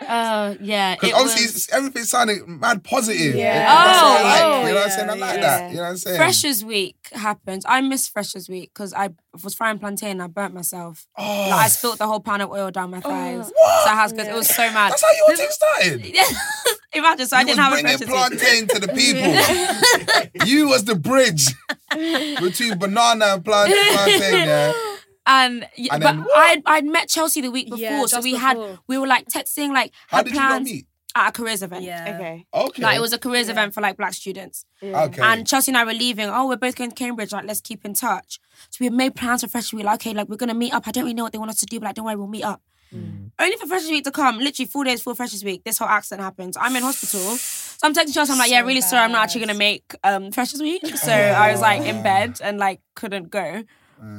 [0.00, 0.94] Uh, yeah.
[0.96, 3.36] Because it obviously, was- it's, everything sounded mad positive.
[3.36, 3.64] Yeah.
[3.66, 4.42] That's what I Oh, like.
[4.42, 5.10] oh, you know what I'm yeah, saying?
[5.10, 5.40] I like yeah.
[5.42, 5.70] that.
[5.70, 6.16] You know what I'm saying?
[6.16, 7.62] Freshers Week happened.
[7.68, 9.10] I missed Freshers Week because I
[9.44, 10.20] was frying plantain.
[10.20, 11.06] I burnt myself.
[11.16, 13.44] Oh, Like, I spilt the whole pan of oil down my thighs.
[13.54, 13.84] What?
[13.84, 14.90] So I had because it was so mad.
[14.90, 16.04] that's how your thing started.
[16.14, 16.24] Yeah,
[16.94, 17.26] Imagine.
[17.26, 18.38] So I you didn't was have a bringing Freshers Week.
[18.40, 18.88] plantain to the
[20.32, 20.46] people.
[20.48, 21.46] you was the bridge
[22.40, 24.48] between banana and plant- plantain.
[24.48, 24.72] Yeah.
[25.26, 28.34] And, And but then I'd, I'd met Chelsea the week before, Yeah, so just we
[28.34, 31.84] had we were like texting, like How had did you plans at a careers event.
[31.84, 32.14] Yeah.
[32.16, 32.46] Okay.
[32.54, 32.82] Okay.
[32.82, 34.64] Like it was a careers event for like black students.
[34.80, 35.04] Yeah.
[35.04, 35.22] okay.
[35.22, 36.28] And Chelsea and I were leaving.
[36.28, 37.32] Oh, we're both going to Cambridge.
[37.32, 38.40] Like, let's keep in touch.
[38.70, 39.84] So we had made plans for Freshers Week.
[39.84, 40.86] Like, okay, like we're gonna meet up.
[40.86, 42.26] I don't really know what they want us to do, but like, don't worry, we'll
[42.28, 42.62] meet up.
[42.94, 43.30] Mm.
[43.38, 44.38] Only for Freshers Week to come.
[44.38, 46.56] Literally four days before Freshers Week, this whole accident happens.
[46.58, 48.32] I'm in hospital, so I'm texting Chelsea.
[48.32, 50.82] I'm like, yeah, So really sorry, I'm not actually gonna make um Freshers Week.
[50.96, 53.64] So I was like in bed and like couldn't go.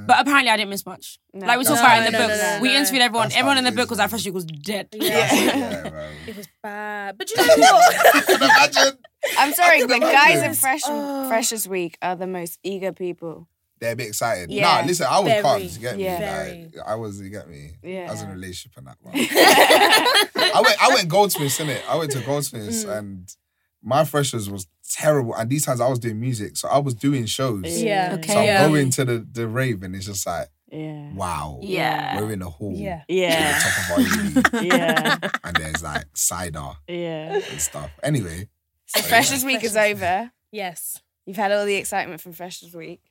[0.08, 1.20] But apparently I didn't miss much.
[1.34, 1.46] No.
[1.46, 2.38] Like we talked That's about it in the it book.
[2.38, 2.80] No, no, we no.
[2.80, 3.26] interviewed everyone.
[3.28, 4.04] That's everyone in the book is, was man.
[4.06, 4.88] like Freshers Week was dead.
[4.94, 5.34] Yeah.
[5.34, 6.14] yeah, man.
[6.28, 7.18] It was bad.
[7.18, 8.30] But you know what?
[8.42, 8.98] Imagine?
[9.38, 11.28] I'm sorry, can but guys in Fresh Oh.
[11.28, 13.48] Freshers Week are the most eager people.
[13.82, 14.50] They're a bit excited.
[14.50, 14.80] Yeah.
[14.82, 15.42] Nah, listen, I was Very.
[15.42, 15.62] calm.
[15.62, 16.04] You get me?
[16.06, 16.20] Yeah.
[16.20, 16.72] Very.
[16.76, 17.20] Like, I was.
[17.20, 17.72] You get me?
[17.84, 18.06] Yeah.
[18.08, 18.98] I was in a relationship and that.
[19.02, 19.14] One.
[19.18, 20.82] I went.
[20.82, 21.82] I went Goldsmiths, innit?
[21.90, 22.98] I went to Goldsmiths, Mm.
[22.98, 23.36] and
[23.82, 25.34] my freshers was terrible.
[25.36, 27.82] And these times I was doing music, so I was doing shows.
[27.82, 28.16] Yeah.
[28.20, 28.32] Okay.
[28.34, 28.68] So I'm Yeah.
[28.68, 31.12] going to the the rave, and it's just like, Yeah.
[31.14, 31.60] wow.
[31.62, 32.20] Yeah.
[32.22, 32.74] We're in a hall.
[32.76, 33.02] Yeah.
[33.02, 33.60] At the Yeah.
[33.60, 34.02] top of our
[34.62, 35.18] uni, Yeah.
[35.44, 37.40] and there's like cider Yeah.
[37.52, 37.92] and stuff.
[38.02, 38.48] Anyway,
[38.88, 40.32] So Freshers Week is over.
[40.52, 41.02] Yes.
[41.26, 43.02] You've had all the excitement from Freshers Week.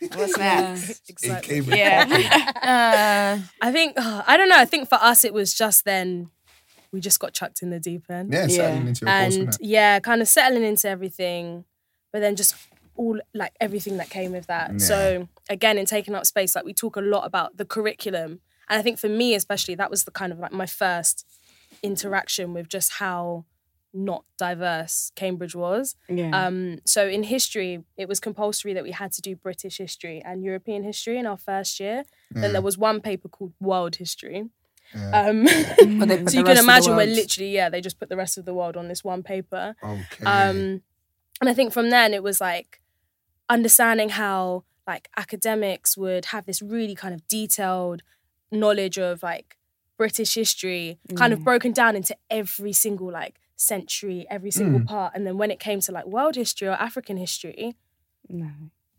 [0.14, 0.90] What's next?
[0.90, 1.60] it Exactly.
[1.60, 2.04] came Yeah.
[2.64, 4.58] Uh, I think I don't know.
[4.58, 6.30] I think for us it was just then
[6.94, 8.32] we just got chucked in the deep end.
[8.32, 8.88] Yeah, settling Yeah.
[8.88, 9.56] into a and innit?
[9.60, 11.64] yeah, kind of settling into everything,
[12.12, 12.54] but then just
[12.96, 14.70] all like everything that came with that.
[14.72, 14.78] Yeah.
[14.78, 18.78] So again, in taking up space, like we talk a lot about the curriculum, and
[18.78, 21.26] I think for me especially, that was the kind of like my first
[21.82, 23.44] interaction with just how
[23.92, 25.94] not diverse Cambridge was.
[26.08, 26.30] Yeah.
[26.46, 30.42] Um, so in history, it was compulsory that we had to do British history and
[30.42, 32.04] European history in our first year.
[32.30, 34.44] Then there was one paper called World History.
[34.94, 35.28] Yeah.
[35.28, 35.44] Um,
[35.98, 38.08] but they so you can rest of the imagine we're literally yeah they just put
[38.08, 40.24] the rest of the world on this one paper Okay.
[40.24, 40.82] um
[41.40, 42.80] and i think from then it was like
[43.48, 48.02] understanding how like academics would have this really kind of detailed
[48.52, 49.56] knowledge of like
[49.98, 54.86] british history kind of broken down into every single like century every single Mm.
[54.86, 57.76] part and then when it came to like world history or african history
[58.28, 58.50] no.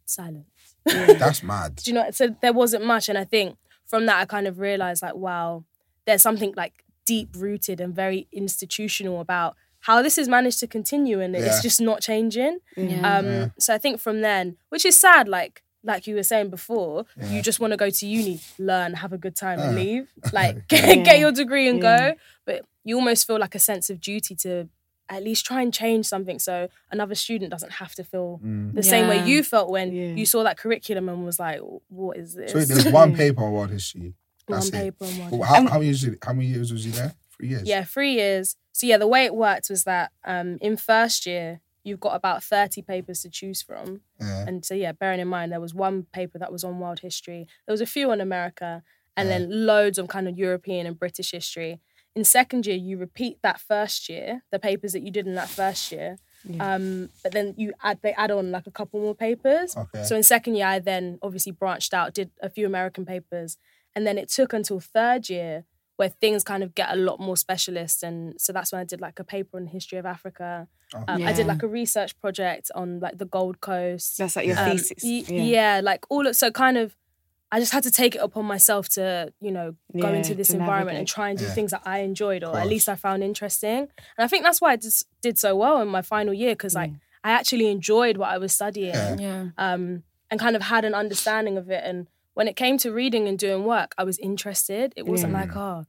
[0.05, 1.75] silence That's mad.
[1.77, 4.59] do you know so there wasn't much and i think from that i kind of
[4.59, 5.63] realized like wow
[6.05, 11.19] there's something like deep rooted and very institutional about how this has managed to continue
[11.19, 11.41] and Yeah.
[11.45, 13.17] it's just not changing Yeah.
[13.17, 13.49] um Yeah.
[13.59, 17.31] so i think from then which is sad like like you were saying before Yeah.
[17.33, 19.81] you just want to go to uni learn have a good time and Uh.
[19.81, 20.95] leave like Yeah.
[21.09, 22.09] get your degree and Yeah.
[22.11, 22.15] go
[22.45, 24.67] but you almost feel like a sense of duty to
[25.07, 28.73] at least try and change something so another student doesn't have to feel Mm.
[28.73, 30.15] the same way you felt when Yeah.
[30.19, 33.51] you saw that curriculum and was like what is this So there's one paper on
[33.53, 34.15] world history.
[34.47, 34.73] One That's it.
[34.73, 35.31] paper and one.
[35.31, 37.13] Well, how, how, many years, how many years was you there?
[37.35, 37.63] Three years.
[37.63, 38.55] Yeah, three years.
[38.71, 42.43] So yeah, the way it worked was that um, in first year you've got about
[42.43, 44.45] thirty papers to choose from, Yeah.
[44.47, 47.47] and so yeah, bearing in mind there was one paper that was on world history,
[47.65, 48.81] there was a few on America,
[49.15, 49.37] and Yeah.
[49.39, 51.79] then loads on kind of European and British history.
[52.15, 55.49] In second year, you repeat that first year, the papers that you did in that
[55.49, 56.17] first year.
[56.59, 59.75] Um, but then you add they add on like a couple more papers.
[59.75, 60.03] Okay.
[60.03, 63.57] So in second year, I then obviously branched out, did a few American papers,
[63.95, 65.65] and then it took until third year
[65.97, 68.03] where things kind of get a lot more specialist.
[68.03, 70.67] And so that's when I did like a paper on the history of Africa.
[71.07, 74.17] Um, I did like a research project on like the Gold Coast.
[74.17, 75.01] That's like your Um, thesis.
[75.03, 75.79] y- yeah.
[75.81, 76.95] like all of so kind of
[77.51, 80.49] I just had to take it upon myself to, you know, go Yeah, into this
[80.49, 81.53] to environment and try and do Yeah.
[81.53, 83.77] things that I enjoyed or at least I found interesting.
[84.17, 86.75] And I think that's why I just did so well in my final year because
[86.75, 86.91] like
[87.23, 89.15] I actually enjoyed what I was studying Yeah.
[89.17, 89.45] Yeah.
[89.57, 91.83] um, and kind of had an understanding of it.
[91.85, 94.93] And when it came to reading and doing work, I was interested.
[94.95, 95.39] It wasn't Yeah.
[95.39, 95.57] like, mm.
[95.57, 95.85] oh,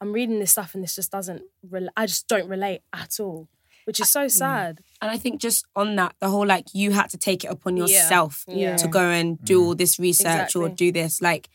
[0.00, 3.48] I'm reading this stuff and this just doesn't, rel- I just don't relate at all,
[3.84, 4.30] which is so mm.
[4.30, 4.80] sad.
[5.02, 7.76] And I think just on that, the whole like you had to take it upon
[7.76, 8.76] yourself Yeah.
[8.76, 9.64] to go and do mm.
[9.66, 11.20] all this research or do this.
[11.20, 11.48] Like,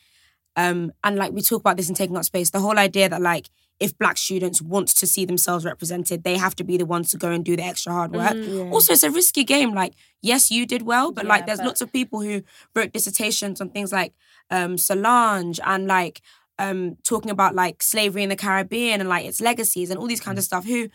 [0.58, 3.22] um, and like we talk about this in taking up space, the whole idea that
[3.22, 7.12] like if black students want to see themselves represented, they have to be the ones
[7.12, 8.34] to go and do the extra hard work.
[8.36, 8.70] Yeah.
[8.72, 9.74] Also, it's a risky game.
[9.74, 12.42] Like, yes, you did well, but like there's but- lots of people who
[12.74, 14.14] wrote dissertations on things like
[14.50, 16.22] um Solange and like
[16.58, 20.22] um talking about like slavery in the Caribbean and like its legacies and all these
[20.22, 20.90] kinds of stuff who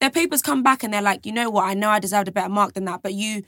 [0.00, 2.32] their papers come back and they're like, you know what, I know I deserved a
[2.32, 3.44] better mark than that, but you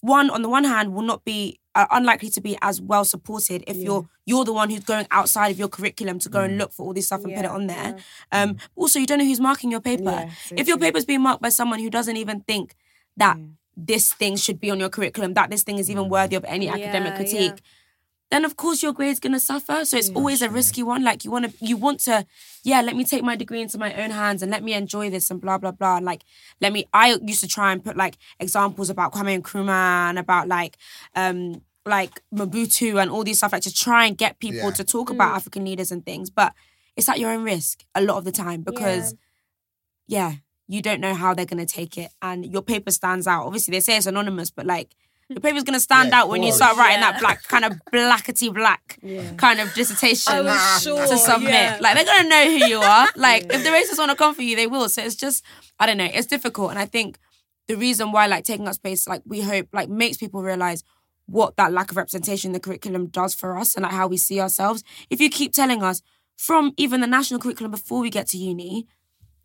[0.00, 3.62] one on the one hand will not be uh, unlikely to be as well supported
[3.66, 6.72] if you're you're the one who's going outside of your curriculum to go and look
[6.72, 7.96] for all this stuff and put it on there.
[8.32, 10.02] Um also you don't know who's marking your paper.
[10.04, 12.74] Yeah, so if your paper's being marked by someone who doesn't even think
[13.16, 13.36] that
[13.76, 16.68] this thing should be on your curriculum, that this thing is even worthy of any
[16.68, 17.60] academic critique, yeah.
[18.30, 19.84] Then of course your grade's gonna suffer.
[19.84, 21.02] So it's always a risky one.
[21.02, 22.26] Like you wanna you want to,
[22.62, 25.30] yeah, let me take my degree into my own hands and let me enjoy this
[25.30, 25.96] and blah blah blah.
[25.96, 26.22] And like
[26.60, 30.46] let me I used to try and put like examples about Kwame Nkrumah and about
[30.48, 30.76] like
[31.14, 34.70] um like Mobutu and all these stuff, like to try and get people Yeah.
[34.72, 36.28] to talk about African leaders and things.
[36.28, 36.52] But
[36.96, 39.14] it's at your own risk a lot of the time because
[40.06, 40.34] yeah,
[40.66, 43.46] you don't know how they're gonna take it, and your paper stands out.
[43.46, 44.94] Obviously, they say it's anonymous, but like
[45.28, 48.52] your paper's gonna stand Yeah, out when you start writing that black kind of blackety
[48.52, 48.98] black
[49.36, 51.50] kind of dissertation I was sure to submit.
[51.52, 51.78] yeah.
[51.80, 53.08] Like they're gonna know who you are.
[53.16, 54.88] Like if the racists want to come for you, they will.
[54.88, 55.44] So it's just
[55.78, 56.08] I don't know.
[56.12, 57.18] It's difficult, and I think
[57.66, 60.82] the reason why like taking up space, like we hope, like makes people realize
[61.26, 64.16] what that lack of representation in the curriculum does for us and like how we
[64.16, 64.82] see ourselves.
[65.10, 66.00] If you keep telling us
[66.38, 68.86] from even the national curriculum before we get to uni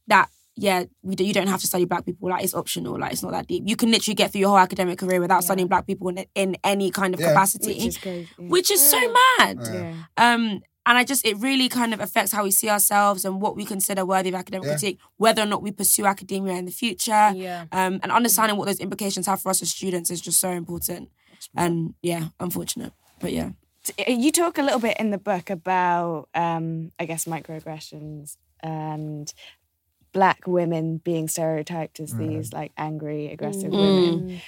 [0.08, 2.30] that yeah, we do, you don't have to study black people.
[2.30, 3.00] Like it's optional.
[3.00, 3.64] Like it's not that deep.
[3.66, 6.58] You can literally get through your whole academic career without studying black people in, in
[6.64, 7.30] any kind of Yeah.
[7.30, 8.30] capacity, Which is crazy.
[8.38, 9.00] Which is so
[9.40, 9.58] mad.
[9.64, 9.94] yeah.
[10.18, 13.56] Um, and I just it really kind of affects how we see ourselves and what
[13.56, 14.74] we consider worthy of academic Yeah.
[14.74, 17.32] critique, whether or not we pursue academia in the future.
[17.36, 17.66] Yeah.
[17.72, 21.10] Um, and understanding what those implications have for us as students is just so important.
[21.56, 23.52] And yeah, unfortunate, but yeah.
[24.08, 29.34] you talk a little bit in the book about um i guess microaggressions and
[30.14, 32.28] black women being stereotyped as mm-hmm.
[32.28, 33.78] these like angry aggressive mm.
[33.78, 34.42] women mm.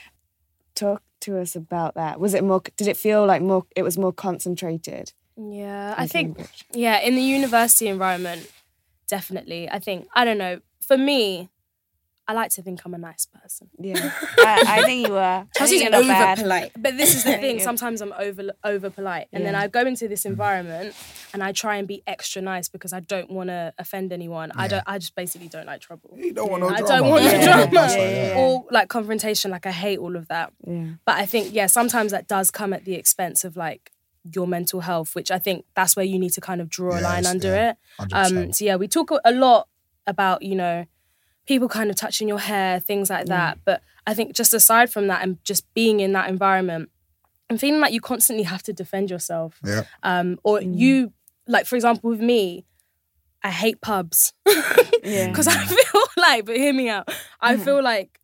[0.75, 3.97] talk to us about that was it more did it feel like more it was
[3.97, 6.65] more concentrated Yeah, I think Cambridge?
[6.71, 8.49] yeah, in the university environment,
[9.07, 9.69] definitely.
[9.69, 10.61] I think I don't know.
[10.79, 11.49] For me,
[12.27, 13.69] I like to think I'm a nice person.
[13.79, 13.97] yeah
[14.39, 16.37] I, I think you are I think you're not bad.
[16.39, 16.71] polite.
[16.77, 17.59] But this is the thing.
[17.59, 20.95] Sometimes I'm over over polite, and then I go into this environment
[21.33, 24.51] and I try and be extra nice because I don't want to offend anyone.
[24.55, 24.83] I don't.
[24.87, 26.11] I just basically don't like trouble.
[26.17, 26.87] You don't want no I drama.
[26.87, 27.31] don't want Yeah.
[27.31, 27.45] the Yeah.
[27.45, 28.39] drama That's right, Yeah, yeah.
[28.39, 29.51] or like confrontation.
[29.51, 30.51] Like I hate all of that.
[30.65, 33.91] yeah But I think yeah, sometimes that does come at the expense of like
[34.33, 37.01] your mental health, which I think that's where you need to kind of draw a
[37.01, 37.73] line under yeah.
[37.99, 38.13] it.
[38.13, 39.67] Um, so yeah, we talk a lot
[40.07, 40.85] about you know
[41.45, 43.57] people kind of touching your hair, things like that.
[43.57, 43.61] Mm.
[43.65, 46.89] But I think just aside from that, and just being in that environment
[47.49, 49.83] and feeling like you constantly have to defend yourself, Yeah.
[50.03, 50.77] um, or mm.
[50.77, 51.13] you
[51.47, 52.65] like for example with me,
[53.43, 54.33] I hate pubs
[55.03, 57.09] yeah because I feel like, but hear me out.
[57.39, 57.63] I mm.
[57.63, 58.19] feel like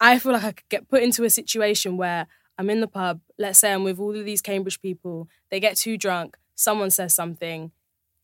[0.00, 2.26] I feel like I could get put into a situation where
[2.58, 3.20] I'm in the pub.
[3.38, 5.28] Let's say I'm with all of these Cambridge people.
[5.50, 6.36] They get too drunk.
[6.54, 7.70] Someone says something,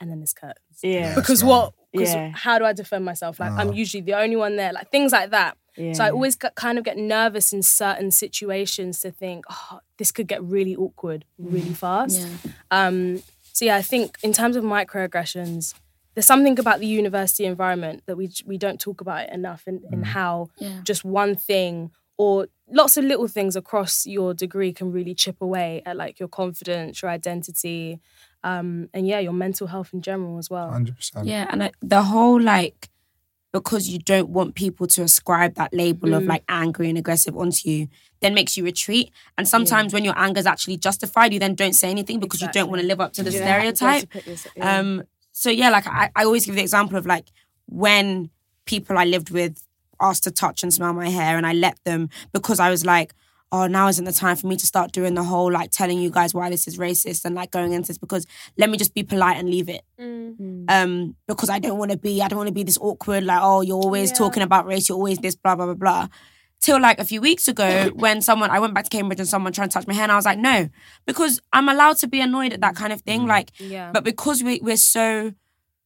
[0.01, 0.81] and then it's curtains.
[0.83, 1.49] yeah Because right.
[1.49, 1.75] what?
[1.93, 2.31] Because Yeah.
[2.35, 3.39] how do I defend myself?
[3.39, 3.53] Like.
[3.57, 4.73] I'm usually the only one there.
[4.73, 5.57] Like things like that.
[5.77, 9.81] yeah So I always get, kind of get nervous in certain situations to think, oh,
[9.99, 12.27] this could get really awkward really fast.
[12.71, 15.75] Um, so yeah, I think in terms of microaggressions,
[16.15, 19.83] there's something about the university environment that we we don't talk about it enough in,
[19.93, 20.81] in how Yeah.
[20.83, 21.91] just one thing
[22.23, 22.47] or
[22.81, 27.03] lots of little things across your degree can really chip away at like your confidence,
[27.03, 27.99] your identity,
[28.45, 30.69] um, and yeah, your mental health in general as well.
[30.71, 31.25] 100%.
[31.25, 32.89] Yeah, and I, the whole like
[33.53, 37.69] because you don't want people to ascribe that label of like angry and aggressive onto
[37.69, 37.89] you,
[38.21, 39.11] then makes you retreat.
[39.37, 42.49] And sometimes when your anger is actually justified, you then don't say anything because you
[42.53, 44.11] don't want to live up to the You don't to stereotype.
[44.25, 44.79] this- yeah.
[44.79, 47.27] Um, so yeah, like I, I always give the example of like
[47.67, 48.31] when
[48.65, 49.55] people I lived with
[50.03, 53.15] asked to touch and smell my hair, and I let them because I was like,
[53.55, 56.11] oh, now isn't the time for me to start doing the whole like telling you
[56.11, 59.03] guys why this is racist and like going into this because let me just be
[59.03, 59.83] polite and leave it.
[60.01, 60.65] Mm.
[60.71, 63.41] Um, because I don't want to be, I don't want to be this awkward, like,
[63.43, 64.17] oh, you're always Yeah.
[64.17, 66.09] talking about race, you're always this, blah, blah, blah, blah.
[66.63, 69.53] Till like a few weeks ago, when someone, I went back to Cambridge and someone
[69.53, 70.71] tried to touch my hair, and I was like, no,
[71.05, 73.27] because I'm allowed to be annoyed at that kind of thing.
[73.27, 73.91] Like, Yeah.
[73.93, 75.35] but because we, we're so,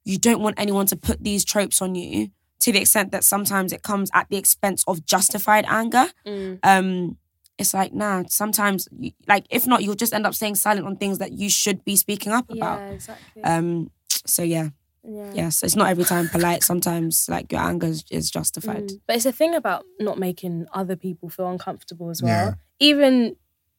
[0.05, 2.29] you don't want anyone to put these tropes on you
[2.61, 6.07] to the extent that sometimes it comes at the expense of justified anger.
[6.27, 6.59] Mm.
[6.63, 7.17] Um,
[7.59, 10.97] it's like, nah, sometimes, you, like, if not, you'll just end up staying silent on
[10.97, 12.81] things that you should be speaking up about.
[12.81, 13.45] Yeah, exactly.
[13.45, 13.91] Um,
[14.27, 14.71] so yeah,
[15.03, 15.33] yeah.
[15.33, 15.49] yeah.
[15.49, 16.63] So it's not every time polite.
[16.63, 18.89] Sometimes like your anger is, is justified.
[18.89, 19.01] Mm.
[19.07, 22.49] But it's a thing about not making other people feel uncomfortable as well.
[22.49, 22.55] Yeah.
[22.79, 23.37] Even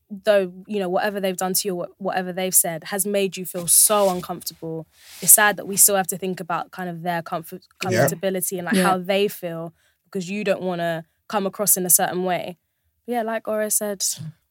[0.09, 3.45] though, you know, whatever they've done to you, or whatever they've said has made you
[3.45, 4.87] feel so uncomfortable.
[5.21, 8.05] It's sad that we still have to think about kind of their comfort Yeah.
[8.07, 8.83] comfortability and like Yeah.
[8.83, 9.73] how they feel
[10.05, 12.57] because you don't want to come across in a certain way.
[13.05, 14.03] Yeah, like Ore said.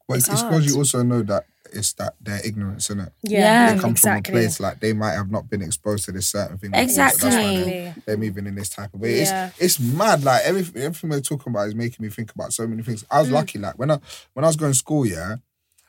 [0.09, 3.13] But It's it's because you also know that it's that their ignorance, isn't it?
[3.25, 3.75] Yeah.
[3.75, 4.31] They come exactly.
[4.33, 6.71] from a place like they might have not been exposed to this certain thing.
[6.71, 7.65] before, that's why Exactly.
[7.73, 9.19] they're, they're moving in this type of way.
[9.23, 9.49] Yeah.
[9.59, 10.23] It's it's mad.
[10.23, 13.05] Like everything, everything we're talking about is making me think about so many things.
[13.11, 13.21] I Mm.
[13.23, 13.59] was lucky.
[13.59, 13.99] Like when I
[14.35, 15.37] when I was going to school, yeah,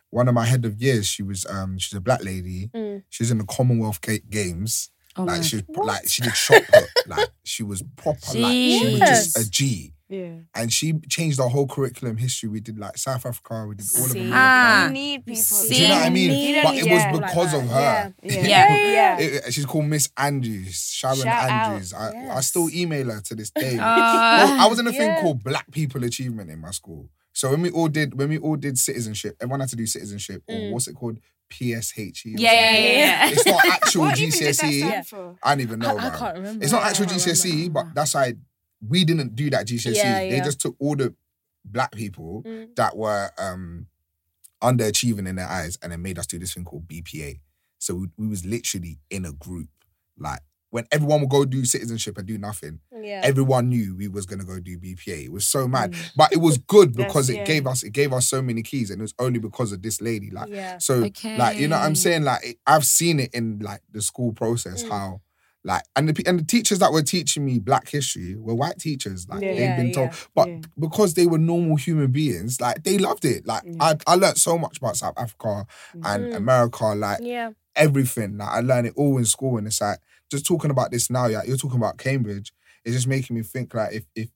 [0.09, 2.69] one of my head of years, she was um she's a black lady.
[2.73, 3.03] Mm.
[3.09, 4.89] She was in the Commonwealth Ga- Games.
[5.15, 5.43] Oh like my.
[5.43, 6.83] she was like she did shot put.
[7.07, 8.19] like she was proper.
[8.37, 9.93] Like she was just a G.
[10.09, 10.35] Yeah.
[10.55, 12.47] And she changed the whole curriculum history.
[12.47, 13.65] We did like South Africa.
[13.67, 14.29] We did all of them.
[14.33, 14.85] Ah.
[14.85, 15.41] you need people.
[15.41, 15.67] See?
[15.75, 16.31] Do you know what I mean?
[16.31, 16.61] See?
[16.63, 17.11] But it Yeah.
[17.11, 17.63] was because that.
[17.63, 18.13] of her.
[18.23, 18.41] Yeah.
[18.47, 18.77] Yeah.
[18.77, 19.19] Yeah.
[19.19, 21.51] It- she's called Miss Andrews, Sharon Shout.
[21.51, 21.93] Andrews.
[21.93, 23.77] I, I still email her to this day.
[23.77, 27.09] Uh, Well, I was in a thing called Black People Achievement in my school.
[27.37, 30.41] So when we all did when we all did citizenship, everyone had to do citizenship
[30.47, 30.71] or Mm.
[30.71, 31.19] what's it called?
[31.53, 32.33] PSHE.
[32.35, 32.83] or yeah, yeah, something.
[32.83, 33.29] yeah, yeah.
[33.31, 34.79] It's not actual What even did that GCSE.
[34.79, 35.35] stand for?
[35.43, 35.95] I don't even know.
[35.97, 36.17] I, I man.
[36.17, 36.63] can't remember.
[36.63, 37.83] It's not I actual can't GCSE, remember.
[37.83, 38.33] But that's why
[38.87, 39.95] we didn't do that GCSE.
[39.95, 40.43] Yeah, They yeah.
[40.43, 41.13] just took all the
[41.63, 42.75] black people Mm.
[42.75, 43.85] that were um
[44.63, 47.39] underachieving in their eyes and then made us do this thing called BPA.
[47.77, 49.69] So we, we was literally in a group.
[50.17, 53.21] Like when everyone would go do citizenship and do nothing, Yeah.
[53.23, 55.23] everyone knew we was gonna go do BPA.
[55.25, 55.93] It was so mad.
[55.93, 56.11] Mm.
[56.15, 57.45] But it was good That's- because it yeah.
[57.45, 60.01] gave us it gave us so many keys and it was only because of this
[60.01, 60.29] lady.
[60.29, 60.77] Like yeah.
[60.79, 62.23] so like you know what I'm saying?
[62.23, 64.89] Like it- I've seen it in like the school process Mm.
[64.89, 65.21] how
[65.63, 69.27] like and the and the teachers that were teaching me black history were white teachers.
[69.29, 69.53] Like Yeah.
[69.55, 70.09] they've been told.
[70.11, 70.17] yeah.
[70.35, 70.61] But Yeah.
[70.79, 73.45] because they were normal human beings, like they loved it.
[73.47, 73.75] Like Yeah.
[73.79, 75.65] I I learned so much about South Africa
[76.03, 76.35] and Mm.
[76.35, 77.51] America, like Yeah.
[77.75, 78.37] everything.
[78.37, 79.99] Like I learned it all in school and it's like
[80.31, 82.51] just talking about this now, yeah, you're talking about Cambridge,
[82.85, 84.29] it's just making me think like if if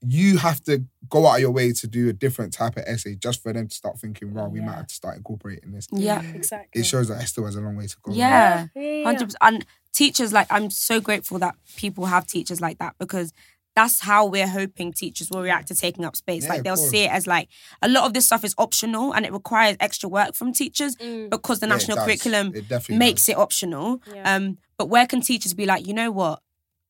[0.00, 3.16] you have to go out of your way to do a different type of essay
[3.16, 5.88] just for them to start thinking, wow, we might have to start incorporating this.
[5.90, 6.22] Yeah.
[6.22, 6.80] Exactly.
[6.82, 8.12] It shows that Esther has a long way to go.
[8.12, 8.68] Yeah.
[8.76, 9.38] Yeah, yeah, Hundred percent.
[9.42, 13.32] And teachers, like, I'm so grateful that people have teachers like that because
[13.74, 16.44] that's how we're hoping teachers will react to taking up space.
[16.44, 17.48] Yeah, like they'll see it as like
[17.82, 21.28] a lot of this stuff is optional and it requires extra work from teachers Mm.
[21.30, 23.30] because the Yeah, it national curriculum It makes does.
[23.30, 24.00] it optional.
[24.14, 24.36] Yeah.
[24.36, 26.40] Um, but where can teachers be like, you know what?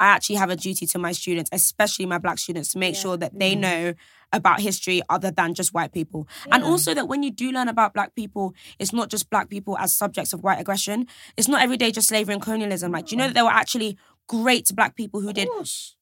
[0.00, 3.00] I actually have a duty to my students, especially my black students, to make Yeah.
[3.00, 3.60] sure that they mm.
[3.60, 3.94] know
[4.32, 6.28] about history other than just white people.
[6.52, 9.76] And also that when you do learn about black people, it's not just black people
[9.78, 11.06] as subjects of white aggression.
[11.36, 12.92] It's not every day just slavery and colonialism.
[12.92, 13.96] Like, do you know that there were actually
[14.28, 15.48] great black people who did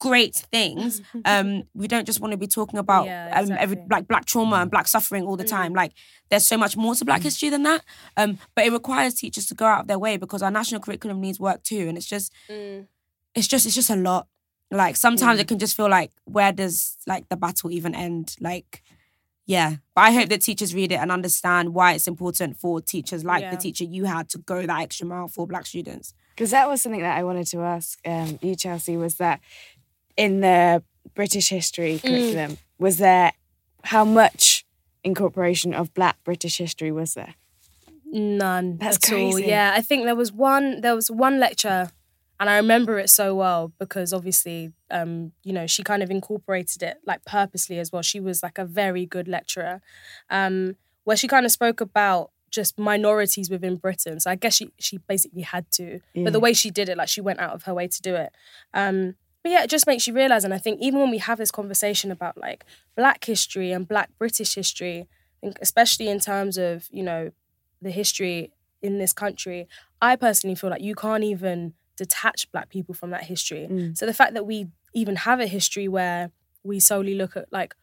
[0.01, 1.01] great things.
[1.25, 3.77] Um, we don't just want to be talking about Yeah, um, every.
[3.77, 3.91] Mm.
[3.91, 5.73] like black trauma and black suffering all the time.
[5.73, 5.93] Like
[6.29, 7.83] there's so much more to black history than that.
[8.17, 11.21] Um, but it requires teachers to go out of their way because our national curriculum
[11.21, 11.89] needs work too.
[11.89, 12.87] And it's just Mm.
[13.35, 14.27] it's just it's just a lot.
[14.71, 18.37] Like sometimes it can just feel like where does like the battle even end?
[18.41, 18.83] Like
[19.47, 19.77] yeah.
[19.95, 23.43] But I hope that teachers read it and understand why it's important for teachers like
[23.43, 23.53] Yeah.
[23.53, 26.13] the teacher you had to go that extra mile for black students.
[26.37, 29.41] Because that was something that I wanted to ask um, you, Chelsea, was that
[30.19, 30.83] in the
[31.15, 33.33] British history curriculum, was there
[33.85, 34.67] how much
[35.03, 37.37] incorporation of Black British history was there?
[38.05, 39.33] None That's at all.
[39.33, 39.49] crazy.
[39.49, 40.83] Yeah, I think there was one.
[40.83, 41.91] There was one lecture,
[42.39, 46.83] and I remember it so well because obviously, um, you know, she kind of incorporated
[46.83, 48.03] it like purposely as well.
[48.03, 49.81] She was like a very good lecturer,
[50.29, 54.19] um, where she kind of spoke about just minorities within Britain.
[54.21, 56.25] So I guess she she basically had to, Yeah.
[56.25, 58.15] but the way she did it, like she went out of her way to do
[58.25, 58.31] it.
[58.75, 61.39] Um, but yeah, it just makes you realize, and I think even when we have
[61.39, 62.65] this conversation about like
[62.97, 67.31] Black history and Black British history, I think especially in terms of you know
[67.81, 68.51] the history
[68.83, 69.69] in this country,
[70.03, 73.67] I personally feel like you can't even detach black people from that history.
[73.71, 73.97] Mm.
[73.97, 76.31] So the fact that we even have a history where
[76.63, 77.75] we solely look at like,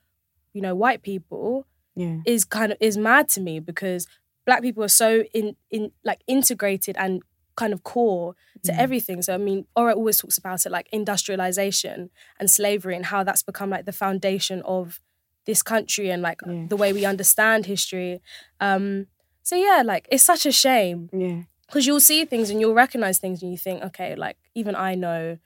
[0.54, 2.18] you know, white people Yeah.
[2.26, 4.06] is kind of is mad to me because
[4.46, 7.22] black people are so in in like integrated and
[7.56, 8.80] kind of core to Mm.
[8.80, 9.22] everything.
[9.22, 13.44] So I mean, Ore always talks about it like industrialization and slavery and how that's
[13.44, 15.00] become like the foundation of
[15.46, 16.66] this country and like Yeah.
[16.70, 18.22] the way we understand history.
[18.60, 19.08] Um,
[19.44, 21.44] so yeah, like it's such a shame Yeah.
[21.68, 24.96] because you'll see things and you'll recognize things and you think, okay, like even I
[24.96, 25.38] know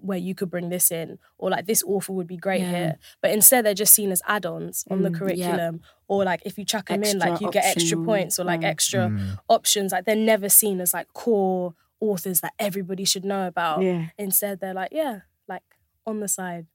[0.00, 2.70] where you could bring this in, or like this author would be great Yeah.
[2.70, 2.98] here.
[3.22, 5.18] But instead, they're just seen as add-ons on the Mm, yeah.
[5.18, 8.44] curriculum, or like if you chuck them in, like Extra you get extra points or
[8.44, 8.68] like yeah.
[8.68, 9.38] extra Mm.
[9.48, 9.92] options.
[9.92, 13.82] Like they're never seen as like core authors that everybody should know about.
[13.82, 14.06] Yeah.
[14.18, 15.62] Instead, they're like, yeah, like
[16.06, 16.66] on the side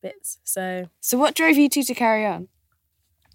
[0.00, 0.38] bits.
[0.44, 2.48] So, So what drove you two to carry on?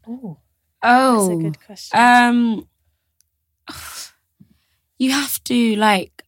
[0.07, 0.37] oh,
[0.81, 1.99] Oh, that's a good question.
[1.99, 2.67] Um,
[4.97, 6.23] you have to like.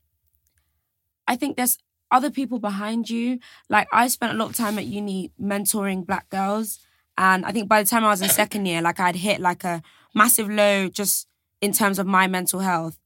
[1.28, 1.78] I think there's
[2.12, 3.40] other people behind you.
[3.70, 6.80] Like I spent a lot of time at uni mentoring black girls,
[7.18, 9.64] and I think by the time I was in second year, like I'd hit like
[9.64, 9.82] a
[10.14, 11.28] massive low just
[11.62, 12.98] in terms of my mental health.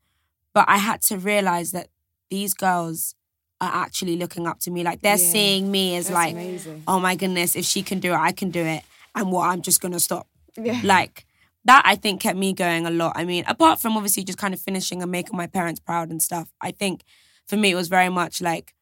[0.53, 1.87] But I had to realize that
[2.29, 3.15] these girls
[3.61, 4.83] are actually looking up to me.
[4.83, 5.31] Like they're Yeah.
[5.31, 6.83] seeing me as That's like, amazing.
[6.87, 8.83] oh my goodness, if she can do it, I can do it.
[9.15, 10.27] And what I'm just gonna stop
[10.57, 10.79] Yeah.
[10.83, 11.25] like
[11.65, 13.13] that I think kept me going a lot.
[13.15, 16.21] I mean, apart from obviously just kind of finishing and making my parents proud and
[16.21, 17.03] stuff, I think
[17.47, 18.73] for me it was very much like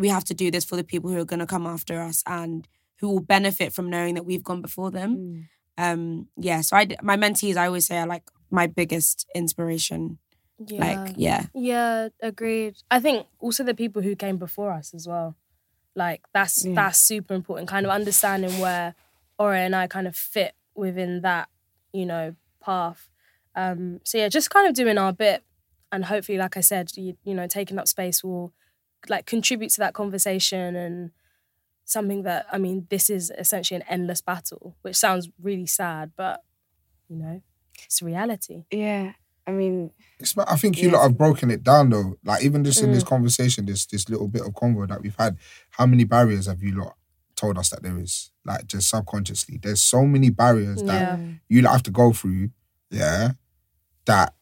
[0.00, 2.22] we have to do this for the people who are going to come after us
[2.26, 2.66] and
[3.00, 5.16] who will benefit from knowing that we've gone before them.
[5.16, 5.44] Mm.
[5.78, 10.18] Um, yeah, so I my mentees I always say are like my biggest inspiration.
[10.66, 10.84] yeah.
[10.84, 12.74] Like, yeah, Yeah, agreed.
[12.90, 15.36] I think also the people who came before us as well.
[15.94, 16.74] Like that's Yeah.
[16.74, 17.68] that's super important.
[17.68, 18.94] Kind of understanding where
[19.38, 21.48] Ore and I kind of fit within that,
[21.92, 23.08] you know, path.
[23.54, 25.42] Um, so yeah, just kind of doing our bit,
[25.90, 28.52] and hopefully, like I said, you, you know, taking up space will
[29.08, 31.10] like contribute to that conversation and
[31.84, 36.42] something that I mean, this is essentially an endless battle, which sounds really sad, but
[37.08, 37.42] you know,
[37.84, 38.64] it's reality.
[38.70, 39.12] Yeah.
[39.46, 39.90] I mean,
[40.20, 40.96] It's, I think you Yeah.
[40.98, 42.16] lot have broken it down though.
[42.24, 43.08] Like even just in this Mm.
[43.08, 45.38] conversation, this this little bit of convo that we've had,
[45.70, 46.96] how many barriers have you lot
[47.34, 48.30] told us that there is?
[48.44, 51.18] Like just subconsciously, there's so many barriers that Yeah.
[51.48, 52.50] you lot have to go through.
[52.90, 53.32] Yeah,
[54.04, 54.34] that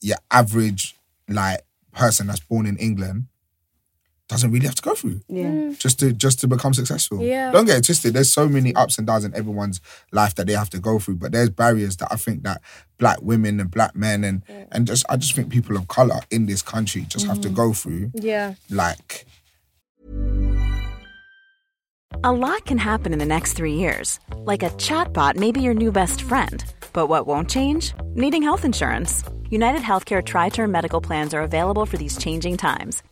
[0.00, 0.96] your average
[1.28, 1.62] like
[1.92, 3.26] person that's born in England
[4.30, 5.46] doesn't really have to go through yeah.
[5.46, 5.78] Mm.
[5.78, 7.20] just to just to become successful.
[7.20, 7.50] Yeah.
[7.50, 8.14] Don't get it twisted.
[8.14, 9.80] There's so many ups and downs in everyone's
[10.12, 12.62] life that they have to go through, but there's barriers that I think that
[12.96, 16.46] black women and black men and and just I just think people of color in
[16.46, 17.54] this country just have to mm.
[17.54, 18.12] go through.
[18.14, 18.54] Yeah.
[18.70, 19.26] Like
[22.22, 24.20] A lot can happen in the next three years.
[24.36, 26.64] Like a chatbot may be your new best friend.
[26.92, 27.94] But what won't change?
[28.14, 29.24] Needing health insurance.
[29.50, 33.02] United Healthcare TriTerm Medical Plans are available for these changing times.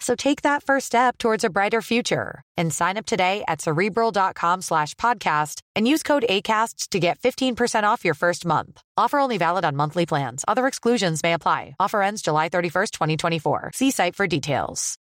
[0.00, 4.62] So take that first step towards a brighter future and sign up today at cerebral.com
[4.62, 8.82] slash podcast and use code ACAST to get 15% off your first month.
[8.96, 10.44] Offer only valid on monthly plans.
[10.48, 11.76] Other exclusions may apply.
[11.80, 13.70] Offer ends July 31st, 2024.
[13.74, 14.98] See site for details.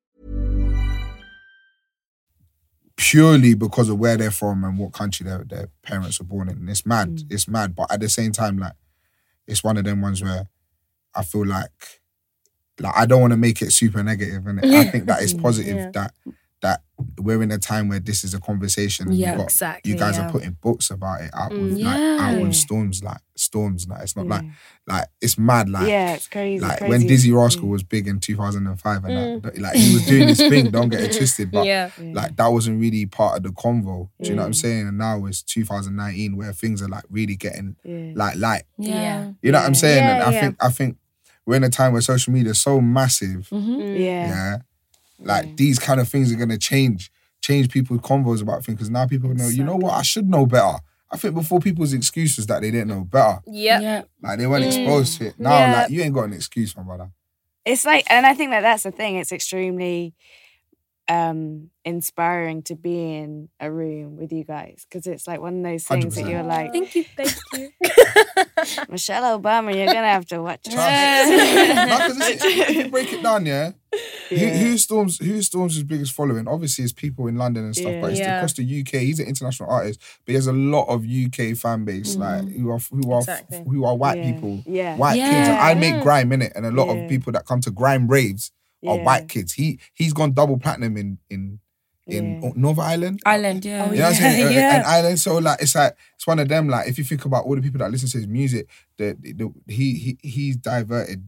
[2.95, 6.67] purely because of where they're from and what country their their parents were born in.
[6.69, 7.09] It's mad.
[7.09, 7.31] Mm.
[7.31, 7.75] It's mad.
[7.75, 8.73] But at the same time, like
[9.47, 10.47] it's one of them ones where
[11.15, 12.01] I feel like
[12.79, 14.45] like I don't want to make it super negative.
[14.47, 15.91] And I think that it's positive Yeah.
[15.93, 16.13] that
[16.61, 16.81] that
[17.19, 19.07] we're in a time where this is a conversation.
[19.09, 20.27] and Yeah, you got, exactly, You guys yeah.
[20.29, 21.61] are putting books about it out Mm.
[21.63, 22.37] with like out Yeah.
[22.37, 23.89] with Stormzy, like Stormzy.
[23.89, 24.29] Like it's not Yeah.
[24.31, 24.45] like
[24.87, 25.67] like it's mad.
[25.69, 26.61] Like yeah, it's crazy.
[26.63, 26.89] like crazy.
[26.89, 27.71] when Dizzee Rascal Yeah.
[27.71, 31.11] was big in 2005 and that, like he was doing his thing, don't get it
[31.17, 31.51] twisted.
[31.51, 31.89] But yeah.
[32.01, 32.13] Yeah.
[32.13, 34.07] like that wasn't really part of the convo.
[34.21, 34.55] Do you know what I'm Mm.
[34.55, 34.87] saying?
[34.87, 38.13] And now it's 2019 where things are like really getting Yeah.
[38.15, 38.63] like light.
[38.77, 39.31] Yeah.
[39.41, 39.97] You know what I'm saying?
[40.03, 40.41] Yeah, and I yeah.
[40.41, 40.97] think I think
[41.45, 43.49] we're in a time where social media is so massive.
[43.51, 43.71] Mm-hmm.
[43.75, 43.99] Mm.
[43.99, 44.27] Yeah.
[44.27, 44.57] yeah.
[45.19, 45.51] Like Yeah.
[45.55, 49.33] these kind of things are gonna change change people's convos about things because now people
[49.33, 50.77] know, you know what, I should know better.
[51.11, 53.39] I think before people's excuses that they didn't know better.
[53.45, 53.81] Yep.
[53.81, 54.01] Yeah.
[54.21, 54.67] Like they weren't Mm.
[54.67, 55.39] exposed to it.
[55.39, 55.73] Now, Yeah.
[55.73, 57.09] like you ain't got an excuse, my brother.
[57.65, 59.17] It's like, and I think that that's the thing.
[59.17, 60.13] It's extremely
[61.09, 65.63] um inspiring to be in a room with you guys because it's like one of
[65.63, 66.29] those things that 100%.
[66.31, 67.69] you're like Thank you, thank you.
[68.89, 70.77] Michelle Obama, you're gonna have to watch Trust.
[70.79, 71.75] it.
[71.89, 73.71] No, 'cause if you break it down, yeah,
[74.29, 76.47] who, who storms who Stormzy's biggest following?
[76.47, 78.01] Obviously, is people in London and stuff, Yeah.
[78.01, 78.37] but it's Yeah.
[78.37, 78.99] across the UK.
[78.99, 82.69] He's an international artist, but he has a lot of UK fan base, like who
[82.71, 83.63] are who are Exactly.
[83.67, 84.31] who are white Yeah.
[84.31, 84.95] people, Yeah.
[84.95, 85.47] white kids.
[85.49, 86.93] And I make grime in it, and a lot Yeah.
[87.03, 88.51] of people that come to grime raves
[88.87, 89.03] are Yeah.
[89.03, 89.53] white kids.
[89.53, 91.59] He he's gone double platinum in in
[92.05, 92.51] in Yeah.
[92.55, 93.19] Northern Ireland.
[93.25, 93.85] Island, yeah.
[93.87, 94.47] Oh, You know what I'm Yeah, saying?
[94.47, 94.75] Uh, yeah.
[94.77, 96.67] And Ireland, so like it's like it's one of them.
[96.67, 98.67] Like if you think about all the people that listen to his music,
[98.97, 101.27] the, the, he he he's diverted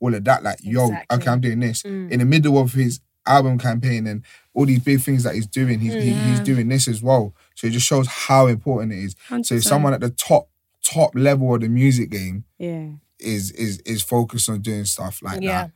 [0.00, 0.42] all of that.
[0.42, 1.16] Like yo, Exactly.
[1.16, 2.10] okay, I'm doing this Mm.
[2.12, 4.22] in the middle of his album campaign and
[4.52, 5.80] all these big things that he's doing.
[5.80, 6.44] He's he, he's Yeah.
[6.44, 7.34] doing this as well.
[7.56, 9.16] So it just shows how important it is.
[9.28, 9.64] So if 100%.
[9.64, 10.48] someone at the top
[10.84, 12.86] top level of the music game Yeah.
[13.18, 15.62] is is is focused on doing stuff like Yeah.
[15.62, 15.70] that.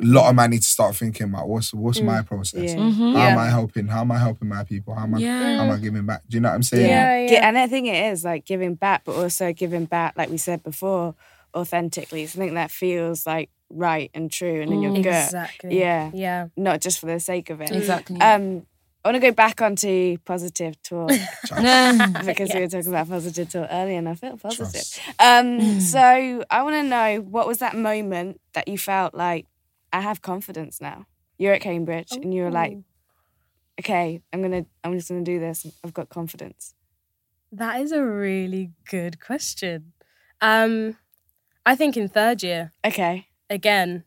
[0.00, 2.70] A lot of man need to start thinking about what's what's my process.
[2.72, 2.76] Yeah.
[2.80, 3.14] Mhm.
[3.14, 3.86] How am I helping?
[3.88, 4.94] How am I helping my people?
[4.94, 5.56] How am I Yeah.
[5.58, 6.22] how am I giving back?
[6.28, 6.88] Do you know what I'm saying?
[6.88, 7.46] Yeah, yeah.
[7.48, 10.62] And I think it is like giving back, but also giving back, like we said
[10.62, 11.14] before,
[11.54, 12.26] authentically.
[12.26, 15.06] Something that feels like right and true and in your gut.
[15.26, 15.78] Exactly.
[15.78, 16.10] Yeah.
[16.14, 16.46] Yeah.
[16.56, 17.70] Not just for the sake of it.
[17.70, 18.20] Exactly.
[18.20, 18.66] Um,
[19.04, 21.10] I want to go back onto positive talk
[21.50, 22.06] Nah.
[22.24, 25.02] because we were talking about positive talk earlier and I feel positive.
[25.18, 29.46] Um, so I want to know what was that moment that you felt like
[29.92, 31.06] I have confidence now.
[31.38, 32.78] You're at Cambridge and you're like,
[33.80, 35.66] okay, I'm gonna, I'm just gonna do this.
[35.84, 36.74] I've got confidence.
[37.50, 39.92] That is a really good question.
[40.40, 40.96] Um,
[41.66, 43.28] I think in third year, Okay.
[43.50, 44.04] again,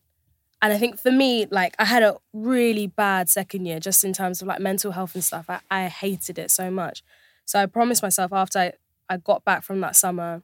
[0.61, 4.13] and I think for me, like I had a really bad second year just in
[4.13, 5.45] terms of like mental health and stuff.
[5.49, 7.03] I, I hated it so much.
[7.45, 8.71] So I promised myself after I,
[9.09, 10.41] I got back from that summer,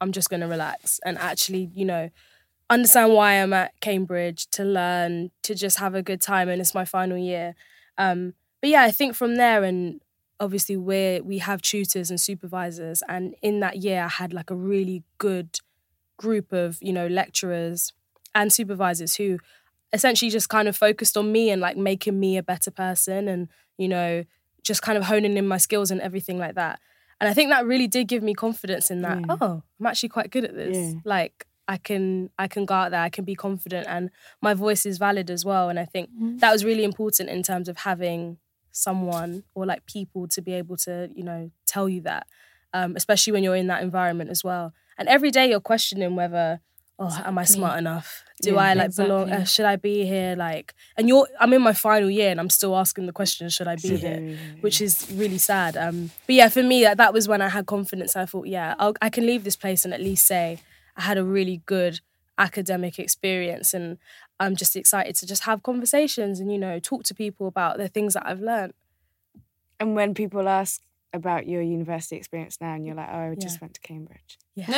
[0.00, 2.10] I'm just gonna relax and actually, you know,
[2.70, 6.74] understand why I'm at Cambridge, to learn, to just have a good time, and it's
[6.74, 7.54] my final year.
[7.98, 10.00] Um, but yeah, I think from there and
[10.38, 14.56] obviously we we have tutors and supervisors, and in that year I had like a
[14.56, 15.58] really good
[16.16, 17.92] group of you know lecturers
[18.34, 19.38] and supervisors who
[19.92, 23.48] essentially just kind of focused on me and like making me a better person and
[23.78, 24.22] you know
[24.62, 26.78] just kind of honing in my skills and everything like that
[27.20, 29.36] and i think that really did give me confidence in that Yeah.
[29.40, 31.00] oh i'm actually quite good at this Yeah.
[31.04, 32.04] like i can
[32.44, 34.04] i can go out there i can be confident and
[34.46, 35.66] my voice is valid as well.
[35.70, 36.06] And i think
[36.42, 38.20] that was really important in terms of having
[38.72, 42.26] someone or like people to be able to you know tell you that
[42.72, 44.72] um, especially when you're in that environment as well.
[44.96, 46.60] And every day you're questioning whether
[47.00, 48.08] oh am i smart enough?
[48.42, 50.32] Do Yeah, i like belong uh, should i be here?
[50.36, 53.68] Like and you're i'm in my final year and i'm still asking the question should
[53.74, 54.56] i be Should here I be here?
[54.64, 55.72] which is really sad.
[55.76, 58.12] Um but yeah for me that, that was when i had confidence.
[58.16, 60.46] I thought yeah I'll, i can leave this place and at least say
[60.96, 62.00] i had a really good
[62.38, 63.98] academic experience and
[64.38, 67.88] i'm just excited to just have conversations and you know talk to people about the
[67.88, 68.72] things that i've learned
[69.80, 70.82] And when people ask
[71.12, 73.62] about your university experience now, and you're like, oh, I just Yeah.
[73.62, 74.38] went to Cambridge.
[74.56, 74.68] Nah.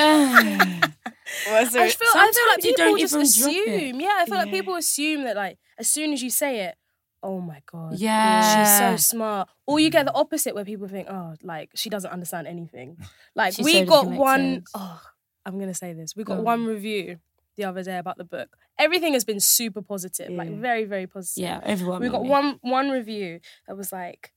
[1.50, 4.00] What's I feel, I feel like Sometimes you people don't just even assume.
[4.00, 6.74] Yeah, I feel like people assume that like as soon as you say it,
[7.22, 8.64] oh my god, Yeah.
[8.64, 9.48] she's so smart.
[9.66, 10.20] Or you get the mm.
[10.20, 12.96] opposite where people think, oh, like she doesn't understand anything.
[13.34, 14.70] Like She's we so got one disconnected.
[14.74, 15.02] oh,
[15.47, 16.14] I'm gonna say this.
[16.16, 17.18] We got Go one review
[17.57, 18.57] the other day about the book.
[18.78, 21.43] Everything has been super positive, like very, very positive.
[21.43, 22.01] yeah, everyone.
[22.01, 24.32] We got one one review that was like,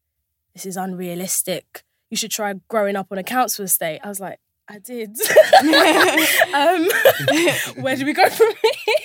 [0.53, 1.83] "This is unrealistic.
[2.09, 5.09] You should try growing up on a council estate." I was like, "I did."
[6.53, 6.87] um,
[7.83, 8.47] where do we go from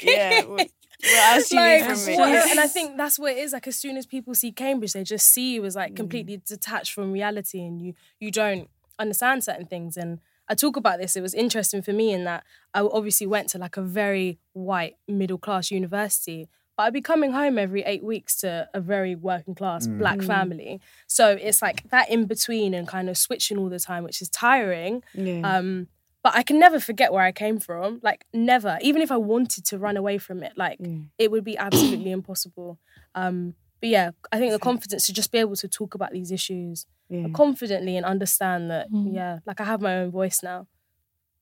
[0.00, 0.14] here?
[0.16, 0.42] yeah.
[1.02, 2.16] What, what else do you like, from me?
[2.18, 3.54] what- and I think that's what it is.
[3.54, 6.92] Like as soon as people see Cambridge, they just see you as like completely detached
[6.92, 9.96] from reality, and you you don't understand certain things.
[9.96, 10.20] And
[10.50, 11.16] I talk about this.
[11.16, 12.42] It was interesting for me in that
[12.74, 17.32] I obviously went to like a very white middle class university, but I'd be coming
[17.32, 20.80] home every eight weeks to a very working class black family.
[21.06, 24.28] So it's like that in between and kind of switching all the time, which is
[24.28, 25.02] tiring.
[25.14, 25.40] yeah.
[25.56, 25.86] Um,
[26.22, 28.00] but I can never forget where I came from.
[28.02, 31.06] Like never, even if I wanted to run away from it, like Mm.
[31.16, 32.78] it would be absolutely impossible.
[33.14, 36.30] Um, but yeah, I think the confidence to just be able to talk about these
[36.30, 37.28] issues yeah.
[37.34, 39.14] confidently and understand that, Mm.
[39.14, 40.66] yeah, like I have my own voice now.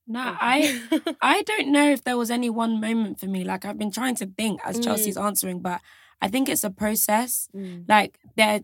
[0.07, 0.81] No, I
[1.21, 3.45] I don't know if there was any one moment for me.
[3.45, 4.85] Like I've been trying to think as Mm.
[4.85, 5.81] Chelsea's answering, but
[6.21, 7.49] I think it's a process.
[7.55, 7.85] Mm.
[7.89, 8.61] Like there are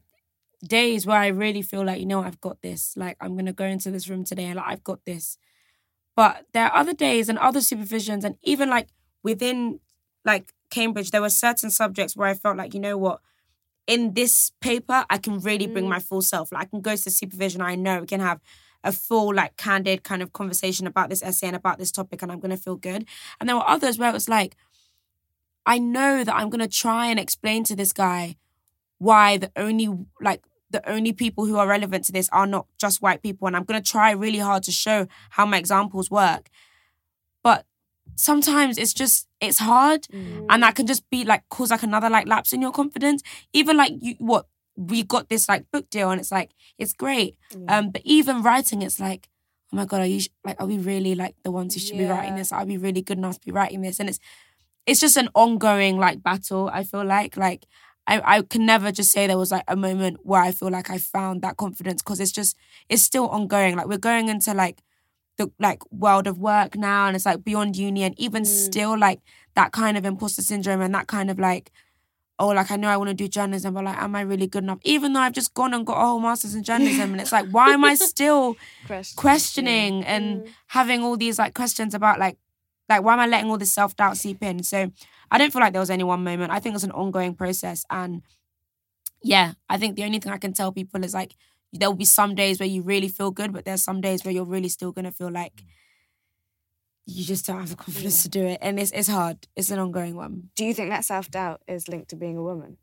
[0.67, 2.97] days where I really feel like, you know, I've got this.
[2.97, 5.37] Like I'm gonna go into this room today and like I've got this.
[6.17, 8.89] But there are other days and other supervisions and even like
[9.23, 9.81] within
[10.25, 13.21] like Cambridge, there were certain subjects where I felt like, you know what,
[13.87, 15.91] in this paper, I can really bring mm.
[15.91, 16.53] my full self.
[16.53, 18.41] Like I can go to supervision, I know we can have
[18.83, 22.31] a full, like candid kind of conversation about this essay and about this topic, and
[22.31, 23.07] I'm gonna feel good.
[23.41, 24.57] And there were others where it was like,
[25.67, 28.37] I know that I'm gonna try and explain to this guy
[28.99, 29.89] why the only
[30.21, 33.47] like the only people who are relevant to this are not just white people.
[33.47, 36.49] And I'm gonna try really hard to show how my examples work.
[38.17, 40.07] Sometimes it's just it's hard
[40.49, 43.23] and that can just be like cause like another like lapse in your confidence.
[43.53, 44.47] Even like you what
[44.77, 47.37] we got this like book deal and it's like it's great.
[47.69, 49.29] Um but even writing it's like
[49.73, 51.99] oh my god are you sh- like are we really like the ones who should
[51.99, 52.39] be writing Yeah.
[52.39, 54.21] this are we really good enough to be writing this and it's
[54.87, 57.67] it's just an ongoing like battle i feel like like
[58.07, 60.91] I, I can never just say there was like a moment where i feel like
[60.91, 62.57] i found that confidence because it's just
[62.89, 64.83] it's still ongoing like we're going into like
[65.37, 68.47] the like world of work now and it's like beyond uni and even mm.
[68.47, 69.21] still like
[69.55, 71.71] that kind of imposter syndrome and that kind of like
[72.39, 74.63] oh like i know i want to do journalism but like am i really good
[74.63, 77.33] enough even though i've just gone and got a whole master's in journalism and it's
[77.33, 78.57] like why am i still
[78.87, 79.17] Question.
[79.17, 80.49] questioning and mm.
[80.69, 82.39] having all these like questions about like
[82.89, 84.63] like why am I letting all this self doubt seep in?
[84.63, 84.91] So
[85.31, 86.53] I don't feel like there was any one moment.
[86.53, 88.23] I think it's an ongoing process, and
[89.23, 91.35] yeah, I think the only thing I can tell people is like
[91.75, 94.33] there will be some days where you really feel good, but there's some days where
[94.33, 95.63] you're really still gonna feel like
[97.07, 99.47] you just don't have the confidence to do it, and it's it's hard.
[99.57, 100.51] It's an ongoing one.
[100.57, 102.79] Do you think that self doubt is linked to being a woman?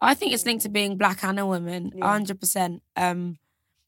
[0.00, 2.06] I think it's linked to being black and a woman, Yeah.
[2.10, 2.82] hundred percent.
[2.96, 3.38] Um,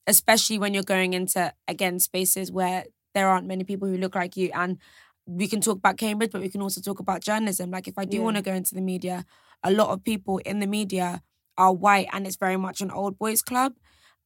[0.06, 4.36] especially when you're going into again spaces where there aren't many people who look like
[4.36, 4.78] you, and
[5.26, 7.70] we can talk about Cambridge, but we can also talk about journalism.
[7.70, 8.24] Like if I do Yeah.
[8.24, 9.26] want to go into the media,
[9.64, 11.22] a lot of people in the media
[11.56, 13.74] are white, and it's very much an old boys club,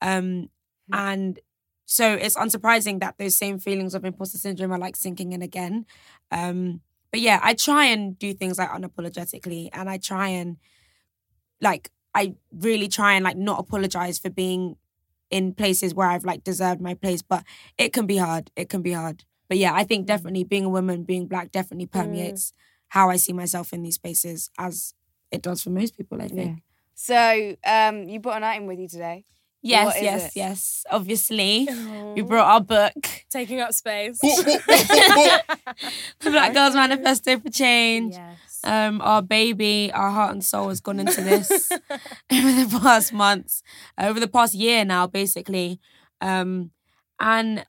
[0.03, 0.50] um,
[0.88, 0.94] Hmm.
[0.94, 1.40] and
[1.86, 5.86] so it's unsurprising that those same feelings of imposter syndrome are like sinking in again.
[6.30, 6.80] Um,
[7.11, 10.57] but yeah, I try and do things like unapologetically, and I try and
[11.61, 14.76] like I really try and like not apologize for being
[15.30, 17.44] in places where I've like deserved my place, but
[17.78, 18.50] it can be hard.
[18.57, 19.24] It can be hard.
[19.48, 22.53] But yeah, I think definitely being a woman, being black definitely permeates
[22.88, 24.94] how I see myself in these spaces as
[25.30, 26.62] it does for most people, I think.
[26.94, 29.24] So um, you brought an item with you today.
[29.63, 30.33] Yes, yes, it?
[30.37, 30.85] yes.
[30.91, 31.69] Obviously.
[32.15, 32.93] We brought our book,
[33.31, 34.19] Taking up space.
[34.23, 35.43] The
[36.31, 38.15] Black Girls Manifesto for Change.
[38.15, 38.61] yes.
[38.65, 41.69] Um, our baby, our heart and soul has gone into this
[42.33, 43.63] over the past months,
[43.99, 45.81] over the past year now, basically.
[46.21, 46.71] Um,
[47.19, 47.65] and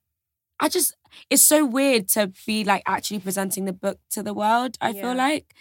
[0.60, 0.96] I just,
[1.32, 4.78] it's so weird to be like actually presenting the book to the world.
[4.82, 5.02] I Yeah.
[5.02, 5.56] feel like,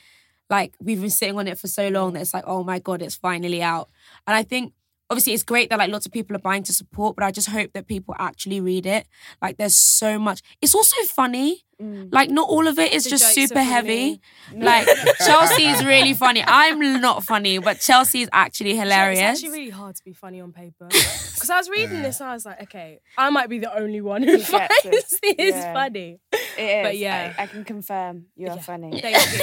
[0.51, 3.01] like we've been sitting on it for so long that it's like, oh my god,
[3.01, 3.89] it's finally out.
[4.26, 4.74] And I think
[5.12, 7.50] obviously it's great that like lots of people are buying to support, but I just
[7.50, 9.06] hope that people actually read it.
[9.42, 10.40] Like there's so much.
[10.62, 11.64] It's also funny.
[12.12, 13.89] Like not all of it is The just super heavy.
[13.89, 14.20] funny.
[14.55, 14.87] Like
[15.26, 16.45] Chelsea is really funny.
[16.47, 19.18] I'm not funny, but Chelsea is actually hilarious.
[19.20, 20.89] It's actually really hard to be funny on paper.
[20.89, 24.01] Because I was reading this and I was like, okay, I might be the only
[24.03, 25.72] one who finds this Yeah.
[25.72, 26.20] funny.
[26.33, 26.83] It is.
[26.87, 27.33] But yeah.
[27.39, 28.62] I, I can confirm you are Yeah.
[28.62, 29.01] funny.
[29.01, 29.39] Thank you.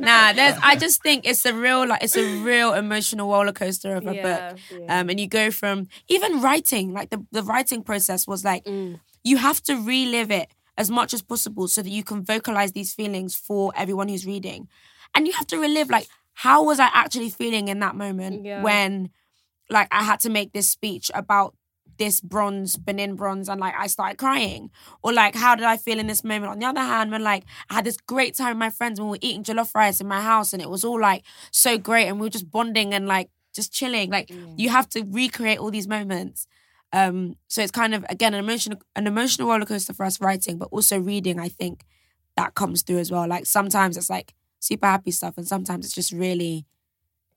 [0.00, 0.56] nah, there's.
[0.62, 4.14] I just think it's a real like it's a real emotional roller coaster of a
[4.14, 4.22] Yeah.
[4.52, 4.60] book.
[4.88, 9.00] Um, and you go from even writing, like the the writing process was like Mm.
[9.22, 12.94] You have to relive it as much as possible so that you can vocalize these
[12.94, 14.68] feelings for everyone who's reading,
[15.14, 18.62] and you have to relive like how was I actually feeling in that moment Yeah.
[18.62, 19.10] when
[19.68, 21.54] like I had to make this speech about
[22.00, 24.70] this bronze, Benin bronze, and like I started crying.
[25.02, 26.50] Or like, how did I feel in this moment?
[26.50, 29.10] On the other hand, when like I had this great time with my friends when
[29.10, 32.06] we were eating jollof rice in my house and it was all like so great
[32.06, 34.10] and we were just bonding and like just chilling.
[34.10, 34.54] Like mm.
[34.56, 36.46] you have to recreate all these moments.
[36.92, 40.58] Um, so it's kind of again an emotional an emotional roller coaster for us writing,
[40.58, 41.84] but also reading, I think
[42.36, 43.28] that comes through as well.
[43.28, 46.66] Like sometimes it's like super happy stuff and sometimes it's just really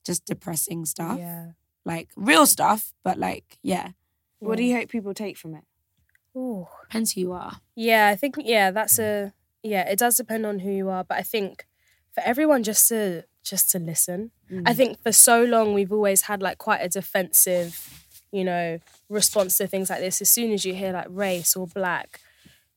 [0.05, 1.17] just depressing stuff.
[1.19, 1.51] yeah.
[1.85, 3.89] Like real stuff, but like, yeah.
[4.39, 5.63] What do you hope people take from it?
[6.35, 6.67] Ooh.
[6.83, 7.57] Depends who you are.
[7.75, 11.17] Yeah, I think yeah, that's a yeah, it does depend on who you are, but
[11.17, 11.65] I think
[12.11, 14.31] for everyone just to just to listen.
[14.65, 18.02] I think for so long we've always had like quite a defensive,
[18.33, 18.79] you know,
[19.09, 20.21] response to things like this.
[20.21, 22.19] As soon as you hear like race or black,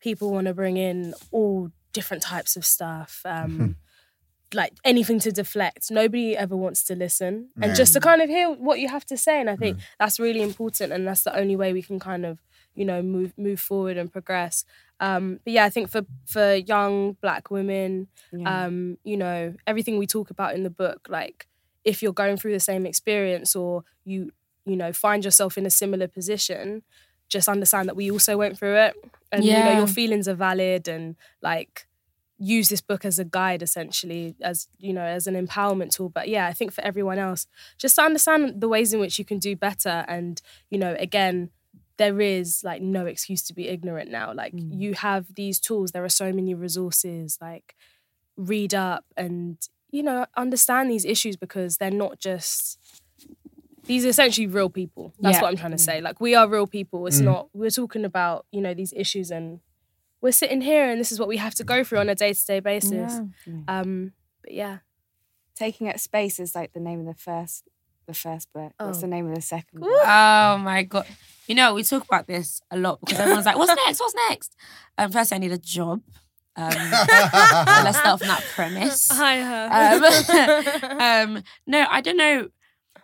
[0.01, 3.23] people want to bring in all different types of stuff.
[3.25, 3.77] Um
[4.55, 5.91] like anything to deflect.
[5.91, 9.17] Nobody ever wants to listen and just to kind of hear what you have to
[9.17, 9.41] say.
[9.41, 12.39] And I think that's really important, and that's the only way we can kind of,
[12.75, 14.65] you know, move move forward and progress.
[15.01, 18.07] Um, but yeah, I think for for young black women,
[18.47, 21.49] um, you know, everything we talk about in the book, like
[21.85, 24.31] if you're going through the same experience or you
[24.67, 26.83] you know find yourself in a similar position,
[27.29, 28.95] just understand that we also went through it,
[29.33, 31.87] and you know your feelings are valid and like
[32.39, 36.11] use this book as a guide essentially as you know as an empowerment tool.
[36.11, 37.47] But yeah i think for everyone else
[37.79, 40.05] just to understand the ways in which you can do better.
[40.09, 40.41] And
[40.71, 41.51] you know again
[41.97, 44.35] there is like no excuse to be ignorant now.
[44.35, 44.69] Like mm.
[44.79, 45.93] you have these tools.
[45.93, 47.39] There are so many resources.
[47.41, 47.75] Like
[48.37, 49.57] read up and
[49.91, 52.79] you know, understand these issues because they're not just
[53.87, 55.13] these are essentially real people.
[55.21, 55.43] That's Yeah.
[55.43, 56.01] what I'm trying to say.
[56.01, 57.07] Like we are real people.
[57.07, 57.25] It's Mm.
[57.25, 59.61] not we're talking about, you know, these issues and
[60.21, 62.61] we're sitting here and this is what we have to go through on a day-to-day
[62.61, 63.21] basis.
[63.69, 64.13] Um
[64.43, 64.79] but yeah.
[65.55, 67.65] Taking Up Space is like the name of the first
[68.07, 68.73] the first book.
[68.79, 69.01] What's Oh.
[69.03, 69.91] the name of the second book?
[70.05, 71.07] Oh my god!
[71.49, 73.99] You know we talk about this a lot because everyone's like, "What's next?
[74.01, 74.55] What's next?"
[74.99, 76.03] Um, first, I need a job.
[76.59, 79.09] Um, let's start from that premise.
[79.11, 79.69] Hi her.
[80.93, 82.49] Um, um, no, I don't know.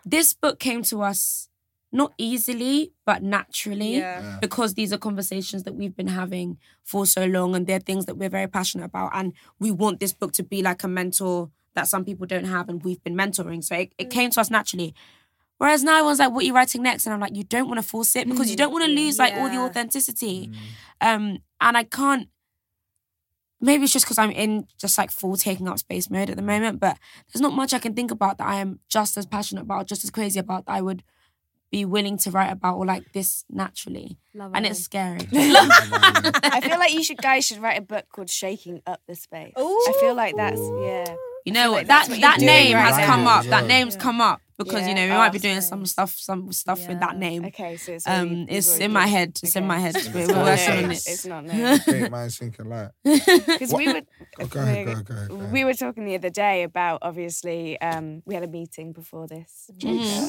[0.05, 1.49] This book came to us
[1.91, 3.97] not easily, but naturally.
[3.97, 4.37] yeah.
[4.41, 8.17] Because these are conversations that we've been having for so long, and they're things that
[8.17, 11.87] we're very passionate about, and we want this book to be like a mentor that
[11.87, 13.63] some people don't have, and we've been mentoring.
[13.63, 14.11] So it, it mm.
[14.11, 14.93] came to us naturally.
[15.59, 17.77] Whereas now everyone's like, "What are you writing next?" And I'm like, "You don't want
[17.79, 18.59] to force it because you mm.
[18.59, 19.63] don't want to lose like all the Yeah.
[19.63, 20.49] authenticity."
[21.01, 21.15] Mm.
[21.15, 22.27] Um, and I can't.
[23.63, 26.41] Maybe it's just because I'm in just like full taking up space mode at the
[26.43, 26.97] moment, but
[27.31, 30.03] there's not much I can think about that I am just as passionate about, just
[30.03, 31.01] as crazy about that I would
[31.71, 34.17] be willing to write about or like this naturally.
[34.35, 35.21] Love And it's scary.
[35.33, 39.53] I feel like you should guys should write a book called Shaking Up the Space.
[39.57, 41.15] I feel like that's yeah.
[41.45, 41.87] You know like what?
[41.87, 43.05] that's That that name right has now.
[43.05, 43.43] come up.
[43.45, 43.49] Yeah.
[43.49, 45.13] That name's come up because you know Yeah.
[45.13, 47.45] we might be Oh, doing some stuff, some stuff with that name.
[47.45, 49.39] Okay, so it's Um, already- you've it's in my head.
[49.43, 49.95] It's in my head.
[49.95, 50.83] It's We're, not we're working known.
[50.85, 51.11] on It's, it.
[51.11, 51.79] it's not known.
[51.85, 52.91] Great minds think alike.
[53.03, 54.01] Because we were
[54.39, 56.99] Oh, go ahead, go ahead, go ahead, go we were talking the other day about
[57.01, 60.27] obviously um, we had a meeting before this, Mm-hmm.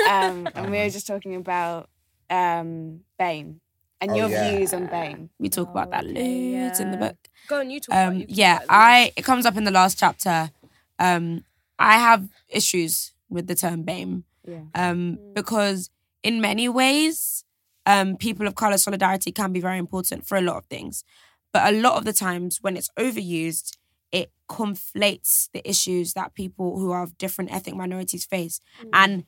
[0.08, 1.88] um, and we were just talking about
[2.30, 3.60] um, BAME
[4.00, 4.50] and Oh, your yeah.
[4.56, 5.28] views on BAME.
[5.38, 7.16] We talk about that Okay, loads in the book.
[7.48, 9.98] Go on, you talk Um, you can yeah, I it comes up in the last
[9.98, 10.50] chapter.
[10.98, 11.44] Um,
[11.78, 14.24] I have issues with the term BAME.
[14.46, 14.62] Yeah.
[14.74, 15.90] um, because
[16.22, 17.44] in many ways,
[17.84, 21.04] um, people of color solidarity can be very important for a lot of things,
[21.52, 23.76] but a lot of the times when it's overused,
[24.10, 28.60] it conflates the issues that people who are of different ethnic minorities face,
[28.92, 29.24] and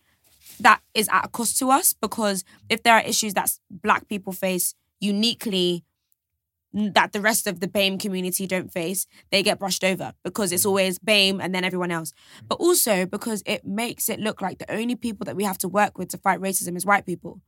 [0.58, 4.32] that is at a cost to us because if there are issues that Black people
[4.32, 5.84] face uniquely
[6.72, 10.64] that the rest of the BAME community don't face, they get brushed over because it's
[10.64, 12.12] always BAME and then everyone else.
[12.48, 15.68] But also because it makes it look like the only people that we have to
[15.68, 17.40] work with to fight racism is white people,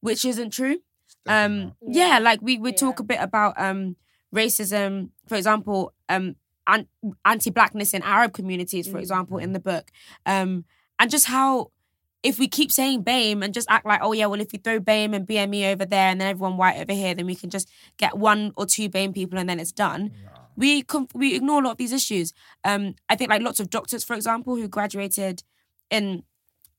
[0.00, 0.78] which isn't true.
[1.26, 2.18] Um, yeah.
[2.18, 3.96] like we we talk a bit about um
[4.34, 6.36] racism, for example, um,
[6.66, 6.88] an-
[7.24, 9.90] anti-blackness in Arab communities, for example, in the book,
[10.26, 10.64] um,
[10.98, 11.70] and just how
[12.22, 14.80] if we keep saying BAME and just act like, oh yeah, well if we throw
[14.80, 17.70] BAME and BME over there and then everyone white over here, then we can just
[17.96, 20.12] get one or two BAME people and then it's done.
[20.56, 22.32] We conf- we ignore a lot of these issues.
[22.64, 25.44] Um, I think like lots of doctors, for example, who graduated
[25.90, 26.24] in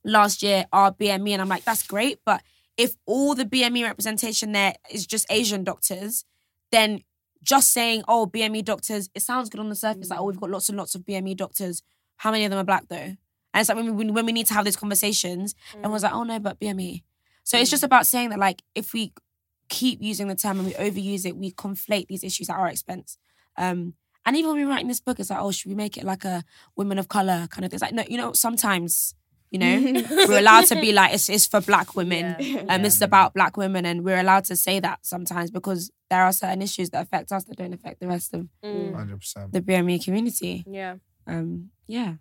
[0.04, 2.42] last year are BME, and I'm like, that's great, but
[2.78, 6.26] if all the BME representation there is just Asian doctors,
[6.72, 7.02] then
[7.44, 10.50] just saying, oh, BME doctors, it sounds good on the surface, like, oh, we've got
[10.50, 11.84] lots and lots of BME doctors.
[12.18, 13.16] How many of them are black though?
[13.54, 16.24] And it's like when we, when we need to have these conversations, everyone's like, oh
[16.24, 17.04] no, but BME.
[17.44, 19.12] So it's just about saying that, like, if we
[19.70, 23.18] keep using the term and we overuse it, we conflate these issues at our expense.
[23.58, 23.94] Um,
[24.26, 26.26] and even when we're writing this book, it's like, oh, should we make it like
[26.26, 26.44] a
[26.76, 27.76] women of color kind of thing?
[27.76, 29.16] It's like, no, you know, sometimes,
[29.50, 32.36] you know, we're allowed to be like, it's, it's for black women.
[32.70, 33.86] And this is about black women.
[33.86, 37.46] And we're allowed to say that sometimes because there are certain issues that affect us
[37.46, 38.94] that don't affect the rest of Mm.
[38.94, 39.52] 100%.
[39.52, 40.64] the BME community.
[40.70, 40.96] Yeah.
[41.26, 42.16] Um, yeah.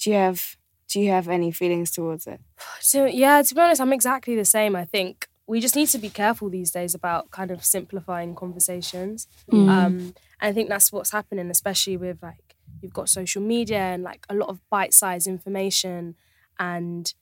[0.00, 0.56] Do you have
[0.88, 2.40] do you have any feelings towards it?
[2.80, 4.76] So yeah, to be honest, I'm exactly the same.
[4.76, 9.28] I think we just need to be careful these days about kind of simplifying conversations.
[9.50, 9.68] Mm.
[9.68, 14.02] Um, and I think that's what's happening, especially with like you've got social media and
[14.02, 16.16] like a lot of bite-sized information.
[16.58, 17.12] And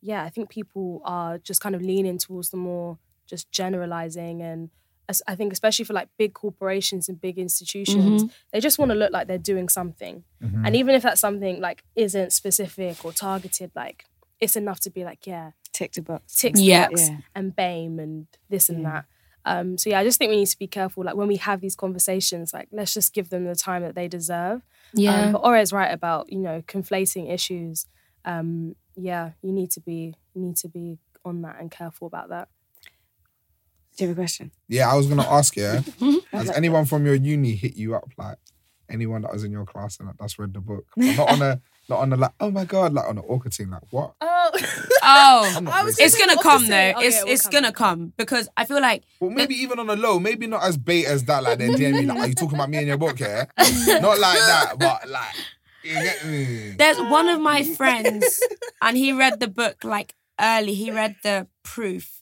[0.00, 4.70] yeah, I think people are just kind of leaning towards the more just generalizing and
[4.70, 4.81] as-
[5.28, 9.12] I think especially for like big corporations and big institutions, they just want to look
[9.12, 10.24] like they're doing something.
[10.40, 14.06] And even if that something like isn't specific or targeted, like
[14.40, 16.36] it's enough to be like, yeah, Tick to box.
[16.36, 16.88] ticks Yeah.
[16.88, 17.16] box Yeah.
[17.34, 19.04] and BAME and this and that.
[19.44, 21.04] Um, so yeah, I just think we need to be careful.
[21.04, 24.06] Like when we have these conversations, like let's just give them the time that they
[24.08, 24.62] deserve.
[24.94, 25.26] Yeah.
[25.26, 27.86] Um, but Ore's right about you know conflating issues.
[28.24, 32.28] Um, yeah, you need to be you need to be on that and careful about
[32.28, 32.48] that.
[33.96, 34.50] Do you have a question?
[34.68, 35.62] Yeah, I was gonna ask you.
[36.32, 38.38] Has anyone from your uni hit you up like
[38.90, 40.86] anyone that was in your class and that's read the book?
[40.96, 43.52] But not on a not on the like oh my god like on the awkward
[43.52, 44.14] thing like what?
[44.20, 44.50] Oh,
[45.04, 46.04] Oh, I'm not I was racist.
[46.04, 46.92] it's gonna come though.
[46.96, 49.90] Oh, yeah, it's it's come, gonna come because I feel like Well, maybe even on
[49.90, 51.42] a low, maybe not as bait as that.
[51.42, 53.46] Like they're DMing me, like, are you talking about me in your book here?
[53.58, 55.34] not like that, but like,
[55.84, 56.74] you get me.
[56.78, 58.40] there's one of my friends
[58.80, 60.72] and he read the book like early.
[60.74, 62.21] He read the proof.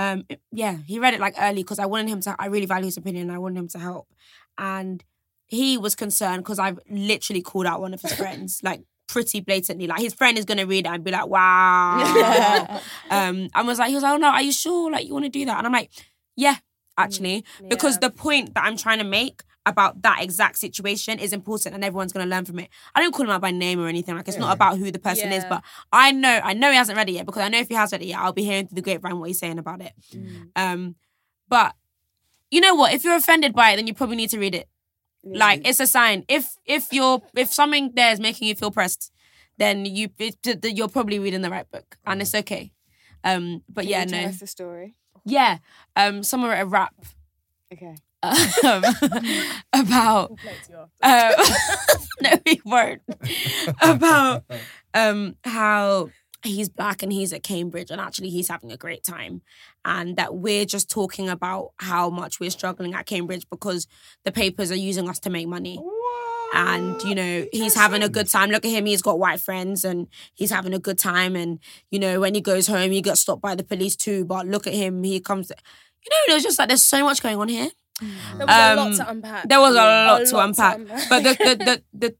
[0.00, 2.34] Um, yeah, he read it like early because I wanted him to.
[2.38, 3.28] I really value his opinion.
[3.28, 4.08] and I wanted him to help,
[4.56, 5.04] and
[5.46, 9.86] he was concerned because I've literally called out one of his friends, like pretty blatantly.
[9.86, 12.80] Like his friend is gonna read it and be like, "Wow."
[13.10, 14.90] um, and was like, he was like, "Oh no, are you sure?
[14.90, 15.90] Like you want to do that?" And I'm like,
[16.36, 16.56] "Yeah,
[16.96, 21.74] actually," because the point that I'm trying to make about that exact situation is important
[21.74, 22.68] and everyone's going to learn from it.
[22.94, 24.16] I don't call him out by name or anything.
[24.16, 26.96] Like it's not about who the person is, but I know I know he hasn't
[26.96, 28.66] read it yet because I know if he has read it yet, I'll be hearing
[28.66, 29.92] through the grapevine what he's saying about it.
[30.56, 30.94] Um,
[31.48, 31.74] but
[32.50, 32.94] you know what?
[32.94, 34.68] If you're offended by it, then you probably need to read it.
[35.22, 36.24] Like it's a sign.
[36.28, 39.12] If if you're if something there is making you feel pressed,
[39.58, 42.72] then you it, you're probably reading the right book, and it's okay.
[43.22, 44.94] Um, but yeah, Can you no, us the story.
[45.26, 45.58] yeah.
[45.94, 46.94] Um, someone wrote a rap
[47.72, 47.94] Okay.
[48.22, 48.84] Um,
[49.72, 50.70] about it
[51.02, 51.32] uh,
[52.20, 53.02] no, he won't.
[53.82, 54.44] About
[54.92, 56.10] um, how
[56.42, 59.42] he's black and he's at Cambridge and actually he's having a great time.
[59.84, 63.86] And that we're just talking about how much we're struggling at Cambridge because
[64.24, 65.80] the papers are using us to make money.
[66.52, 68.50] And, you know, he's having a good time.
[68.50, 71.36] Look at him, he's got white friends and he's having a good time.
[71.36, 71.60] And,
[71.90, 74.24] you know, when he goes home, he gets stopped by the police too.
[74.24, 75.50] But look at him, he comes.
[75.50, 77.68] You know, there's just like, there's so much going on here.
[78.00, 79.48] There was a lot Um, to unpack.
[79.48, 80.06] There was a Yeah.
[80.06, 80.78] lot to unpack.
[81.08, 82.16] But the the, the the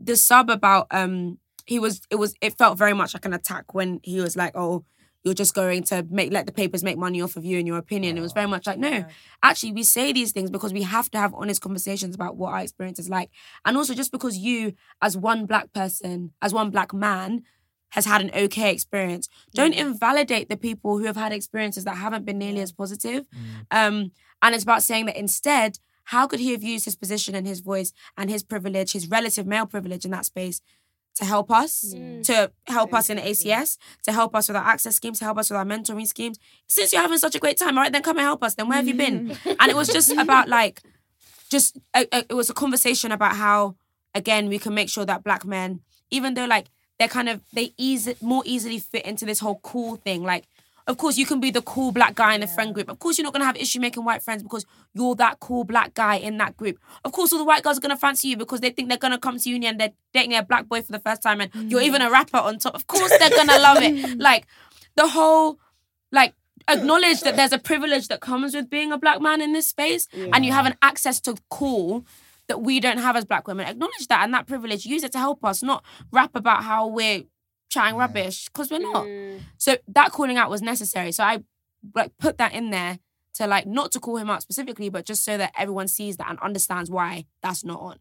[0.00, 3.74] the sub about um he was it was it felt very much like an attack
[3.74, 4.84] when he was like, Oh,
[5.24, 7.76] you're just going to make let the papers make money off of you and your
[7.76, 8.16] opinion.
[8.16, 9.04] It was very much like, no,
[9.42, 12.60] actually we say these things because we have to have honest conversations about what our
[12.60, 13.28] experience is like.
[13.64, 17.42] And also just because you, as one black person, as one black man,
[17.90, 19.28] has had an okay experience.
[19.54, 23.24] Don't invalidate the people who have had experiences that haven't been nearly as positive.
[23.30, 23.66] Mm.
[23.70, 24.12] Um,
[24.42, 27.60] and it's about saying that instead, how could he have used his position and his
[27.60, 30.60] voice and his privilege, his relative male privilege in that space,
[31.16, 32.22] to help us, mm.
[32.24, 35.50] to help us in ACS, to help us with our access schemes, to help us
[35.50, 36.38] with our mentoring schemes.
[36.68, 38.54] Since you're having such a great time, all right, then come and help us.
[38.54, 39.30] Then where have you been?
[39.30, 39.56] Mm.
[39.58, 40.80] and it was just about like,
[41.50, 43.74] just a, a- it was a conversation about how
[44.14, 45.80] again we can make sure that black men,
[46.10, 46.66] even though like
[46.98, 50.44] they're kind of they easy more easily fit into this whole cool thing, like.
[50.86, 52.88] Of course, you can be the cool black guy in the friend group.
[52.88, 55.92] Of course, you're not gonna have issue making white friends because you're that cool black
[55.92, 56.78] guy in that group.
[57.04, 59.18] Of course, all the white girls are gonna fancy you because they think they're gonna
[59.18, 61.82] come to uni and they're dating a black boy for the first time, and you're
[61.82, 62.74] even a rapper on top.
[62.74, 64.18] Of course, they're gonna love it.
[64.18, 64.46] Like
[64.96, 65.58] the whole,
[66.10, 66.32] like
[66.68, 70.08] acknowledge that there's a privilege that comes with being a black man in this space,
[70.32, 72.06] and you have an access to cool
[72.48, 73.66] that we don't have as black women.
[73.66, 74.86] Acknowledge that and that privilege.
[74.86, 77.24] Use it to help us, not rap about how we're
[77.68, 79.06] chatting rubbish because we're not.
[79.58, 81.12] So that calling out was necessary.
[81.12, 81.42] So I
[81.94, 82.98] like put that in there
[83.34, 86.28] to like not to call him out specifically, but just so that everyone sees that
[86.28, 87.98] and understands why that's not on.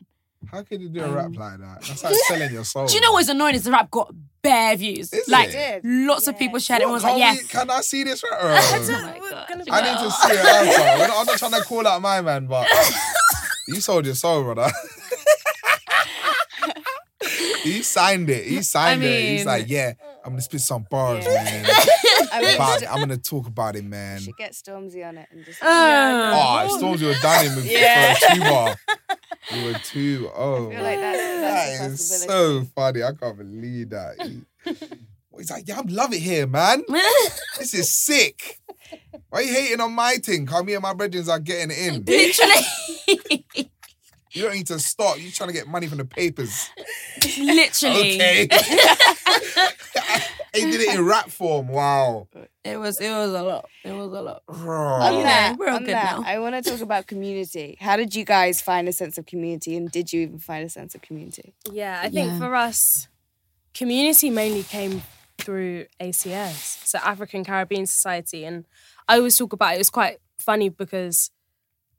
[0.51, 1.81] How can you do a um, rap like that?
[1.81, 2.85] That's like selling your soul.
[2.87, 5.11] Do you know what's annoying is the rap got bare views.
[5.11, 5.81] Is like it?
[5.83, 7.41] lots of people shared it and was like, can't yes.
[7.43, 8.39] we- Can I see this rap?
[8.41, 11.07] Oh, oh my I need to see it out.
[11.07, 11.17] bro.
[11.17, 12.67] I'm not trying to call out my man, but
[13.67, 14.69] you sold your soul, brother.
[17.63, 18.45] he signed it.
[18.45, 19.29] He signed it.
[19.37, 19.93] He's like, yeah,
[20.23, 21.43] I'm gonna spit some bars, Yeah.
[21.43, 21.65] man.
[22.55, 22.91] about it.
[22.91, 24.19] I'm gonna talk about it, man.
[24.19, 25.61] should get Stormzy on it and just.
[25.61, 28.13] Uh, Oh, Stormzy, you were done him with Yeah.
[28.15, 28.75] for a two bar.
[29.51, 30.29] You were two.
[30.35, 32.65] Oh, I feel like that's, that's that a is possibility.
[32.65, 33.03] so funny.
[33.03, 34.21] I can't believe that.
[34.21, 34.43] He-
[35.37, 36.83] He's like, yeah, I love it here, man.
[37.59, 38.59] This is sick.
[39.29, 40.47] Why are you hating on my thing?
[40.47, 42.03] How me and my brethren are getting in.
[42.03, 42.53] Literally.
[44.37, 45.19] You don't need to stop.
[45.19, 46.69] You're trying to get money from the papers.
[47.37, 48.15] Literally.
[48.15, 48.47] Okay.
[50.53, 51.67] he did it in rap form.
[51.67, 52.27] Wow.
[52.63, 53.69] It was it was a lot.
[53.83, 54.43] It was a lot.
[54.47, 54.99] On Bro.
[54.99, 56.23] Yeah, that, we're all on good that, now.
[56.25, 57.77] I want to talk about community.
[57.79, 60.69] How did you guys find a sense of community, and did you even find a
[60.69, 61.53] sense of community?
[61.71, 62.39] Yeah, I think Yeah.
[62.39, 63.07] for us,
[63.73, 65.03] community mainly came
[65.37, 68.43] through ACS, so African Caribbean Society.
[68.43, 68.65] And
[69.07, 69.75] I always talk about it.
[69.75, 71.31] It was quite funny because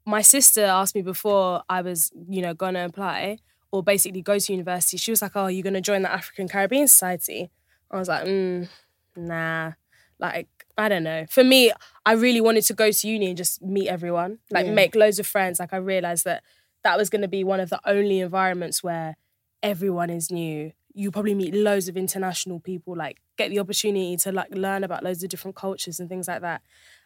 [0.08, 3.38] my sister asked me before I was, you know, gonna apply
[3.70, 4.96] or basically go to university.
[4.96, 7.50] She was like, "Oh, you're gonna join the African Caribbean Society?"
[7.90, 8.68] I was like, mm,
[9.16, 9.72] "Nah."
[10.18, 11.26] Like I don't know.
[11.28, 11.72] For me,
[12.06, 14.72] I really wanted to go to uni and just meet everyone, like Yeah.
[14.74, 15.60] make loads of friends.
[15.60, 16.42] Like I realized that
[16.84, 19.16] that was going to be one of the only environments where
[19.62, 20.72] everyone is new.
[20.94, 25.04] You probably meet loads of international people, like get the opportunity to like learn about
[25.04, 26.62] loads of different cultures and things like that.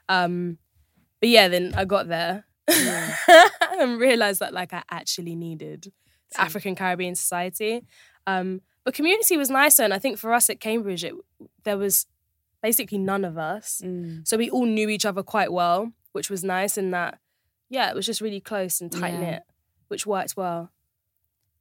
[0.08, 0.58] Um,
[1.20, 2.44] but yeah, then I got there
[3.78, 5.92] and realized that like I actually needed
[6.36, 7.82] African Caribbean Society.
[8.26, 11.14] Um, but community was nicer, and I think for us at Cambridge, it
[11.64, 12.06] there was
[12.62, 13.82] basically none of us,
[14.24, 16.76] so we all knew each other quite well, which was nice.
[16.76, 17.18] In that,
[17.68, 19.42] yeah, it was just really close and tight knit,
[19.88, 20.70] which worked well.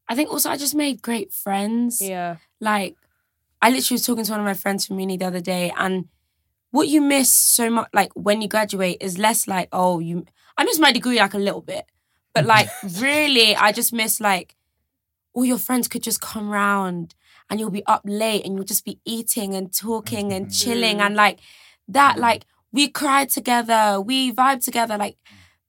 [0.08, 2.02] I think also I just made great friends.
[2.02, 2.38] Yeah.
[2.60, 2.98] Like,
[3.62, 6.10] I literally was talking to one of my friends from uni the other day, and
[6.72, 10.26] what you miss so much, like when you graduate, is less like, oh, you.
[10.62, 11.86] I miss my degree like a little bit,
[12.36, 14.56] But like, really, I just miss like
[15.34, 17.16] all your friends could just come round
[17.50, 20.62] and you'll be up late and you'll just be eating and talking and mm.
[20.64, 21.40] chilling and like
[21.88, 22.18] that.
[22.18, 22.20] Mm.
[22.20, 24.98] Like we cried together, we vibed together.
[25.00, 25.18] Like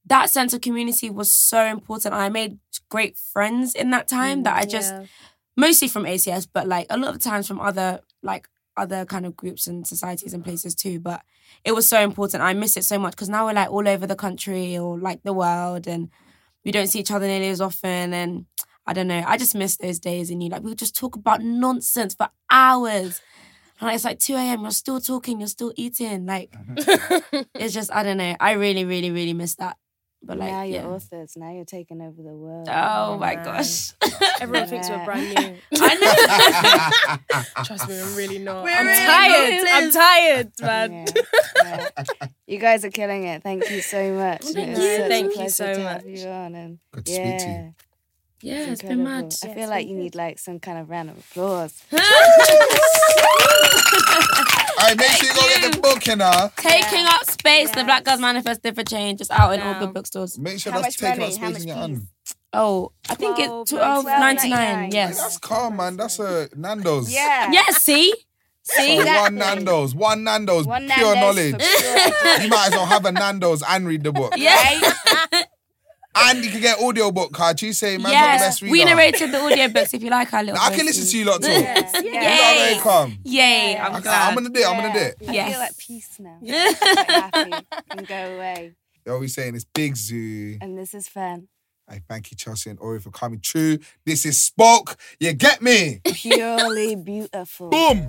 [0.04, 2.12] that sense of community was so important.
[2.14, 2.58] I made
[2.90, 5.04] great friends in that time that mm, I just Yeah.
[5.56, 8.46] mostly from ACS, but like a lot of times from other like
[8.76, 11.00] other kind of groups and societies and places too.
[11.00, 11.22] But
[11.64, 12.42] it was so important.
[12.42, 15.22] I miss it so much because now we're like all over the country or like
[15.22, 16.10] the world, and
[16.64, 18.14] we don't see each other nearly as often.
[18.14, 18.46] And
[18.86, 19.22] I don't know.
[19.26, 22.28] I just miss those days, and you like we would just talk about nonsense for
[22.50, 23.20] hours.
[23.80, 24.62] And like, it's like 2 a.m.
[24.62, 26.26] You're still talking, you're still eating.
[26.26, 26.54] Like,
[27.56, 28.36] it's just, I don't know.
[28.38, 29.76] I really, really, really miss that.
[30.24, 30.86] But like, now you're yeah.
[30.86, 31.36] authors.
[31.36, 32.68] Now you're taking over the world.
[32.70, 33.92] Oh, oh my gosh.
[34.40, 35.56] Everyone thinks we're brand new.
[35.80, 37.64] I know.
[37.64, 38.62] Trust me, I'm really not.
[38.62, 39.64] We're I'm really tired.
[39.64, 39.82] not.
[39.82, 41.06] I'm tired, man.
[41.56, 42.28] Yeah, yeah.
[42.46, 43.42] You guys are killing it.
[43.42, 44.42] Thank you so much.
[44.42, 45.08] Thank you.
[45.08, 46.04] Thank you so much.
[46.04, 46.54] you on.
[46.54, 47.74] And Good to yeah, speak to you.
[48.42, 49.28] Yeah, it's been incredible.
[49.28, 49.34] mad.
[49.50, 51.82] I feel like you need like some kind of round of applause.
[54.78, 56.50] All right, make sure you go get the book, you know.
[56.56, 59.78] Taking up space, the Black Girls Manifesto for Change, is out in all Now.
[59.80, 60.38] good bookstores.
[60.38, 61.36] Make sure How that's taking up money?
[61.36, 61.80] How space much in your piece?
[61.98, 62.06] hand.
[62.54, 64.90] Oh, I think it's twelve ninety nine.
[64.90, 65.20] Yes.
[65.20, 65.96] That's calm, man.
[65.96, 67.12] That's a Nando's.
[67.12, 67.50] Yeah.
[67.52, 67.82] Yes.
[67.82, 68.12] See.
[68.64, 68.96] See.
[68.96, 69.22] So Exactly.
[69.22, 71.52] One Nando's, one Nando's, One pure Nando's knowledge.
[71.52, 74.34] for pure You might as well have a Nando's and read the book.
[74.36, 74.92] Yeah.
[76.14, 77.60] And you can get audio book card.
[77.62, 78.40] You say, man's not the Yes.
[78.40, 78.72] best reader.
[78.72, 80.60] We narrated the audiobooks if you like our little.
[80.60, 81.50] I can listen to you lot talk.
[81.50, 82.00] Yeah.
[82.02, 82.20] You yeah.
[82.20, 83.18] know how they come.
[83.24, 83.76] Yay!
[83.78, 84.28] I'm I, glad.
[84.28, 84.66] am gonna do it.
[84.68, 85.16] I'm gonna do it.
[85.28, 85.50] I Yes.
[85.50, 86.38] feel like peace now.
[86.40, 87.66] Quite happy.
[87.90, 88.72] Can go away.
[89.06, 90.58] Yo, we saying it's Big Zuu.
[90.60, 91.48] And this is Fenn.
[91.92, 93.78] I thank you, Chelsea and Ore, for coming true.
[94.06, 94.96] This is Spoke.
[95.20, 96.00] You get me?
[96.06, 97.68] Purely beautiful.
[97.68, 98.08] Boom.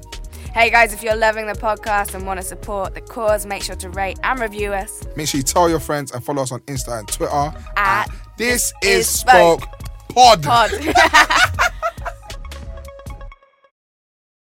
[0.53, 3.75] Hey guys, if you're loving the podcast and want to support the cause, make sure
[3.75, 5.03] to rate and review us.
[5.17, 8.07] Make sure you tell your friends and follow us on Insta and Twitter At
[8.37, 9.63] This is is Spoke
[10.07, 10.43] Pod.
[10.43, 10.71] Pod.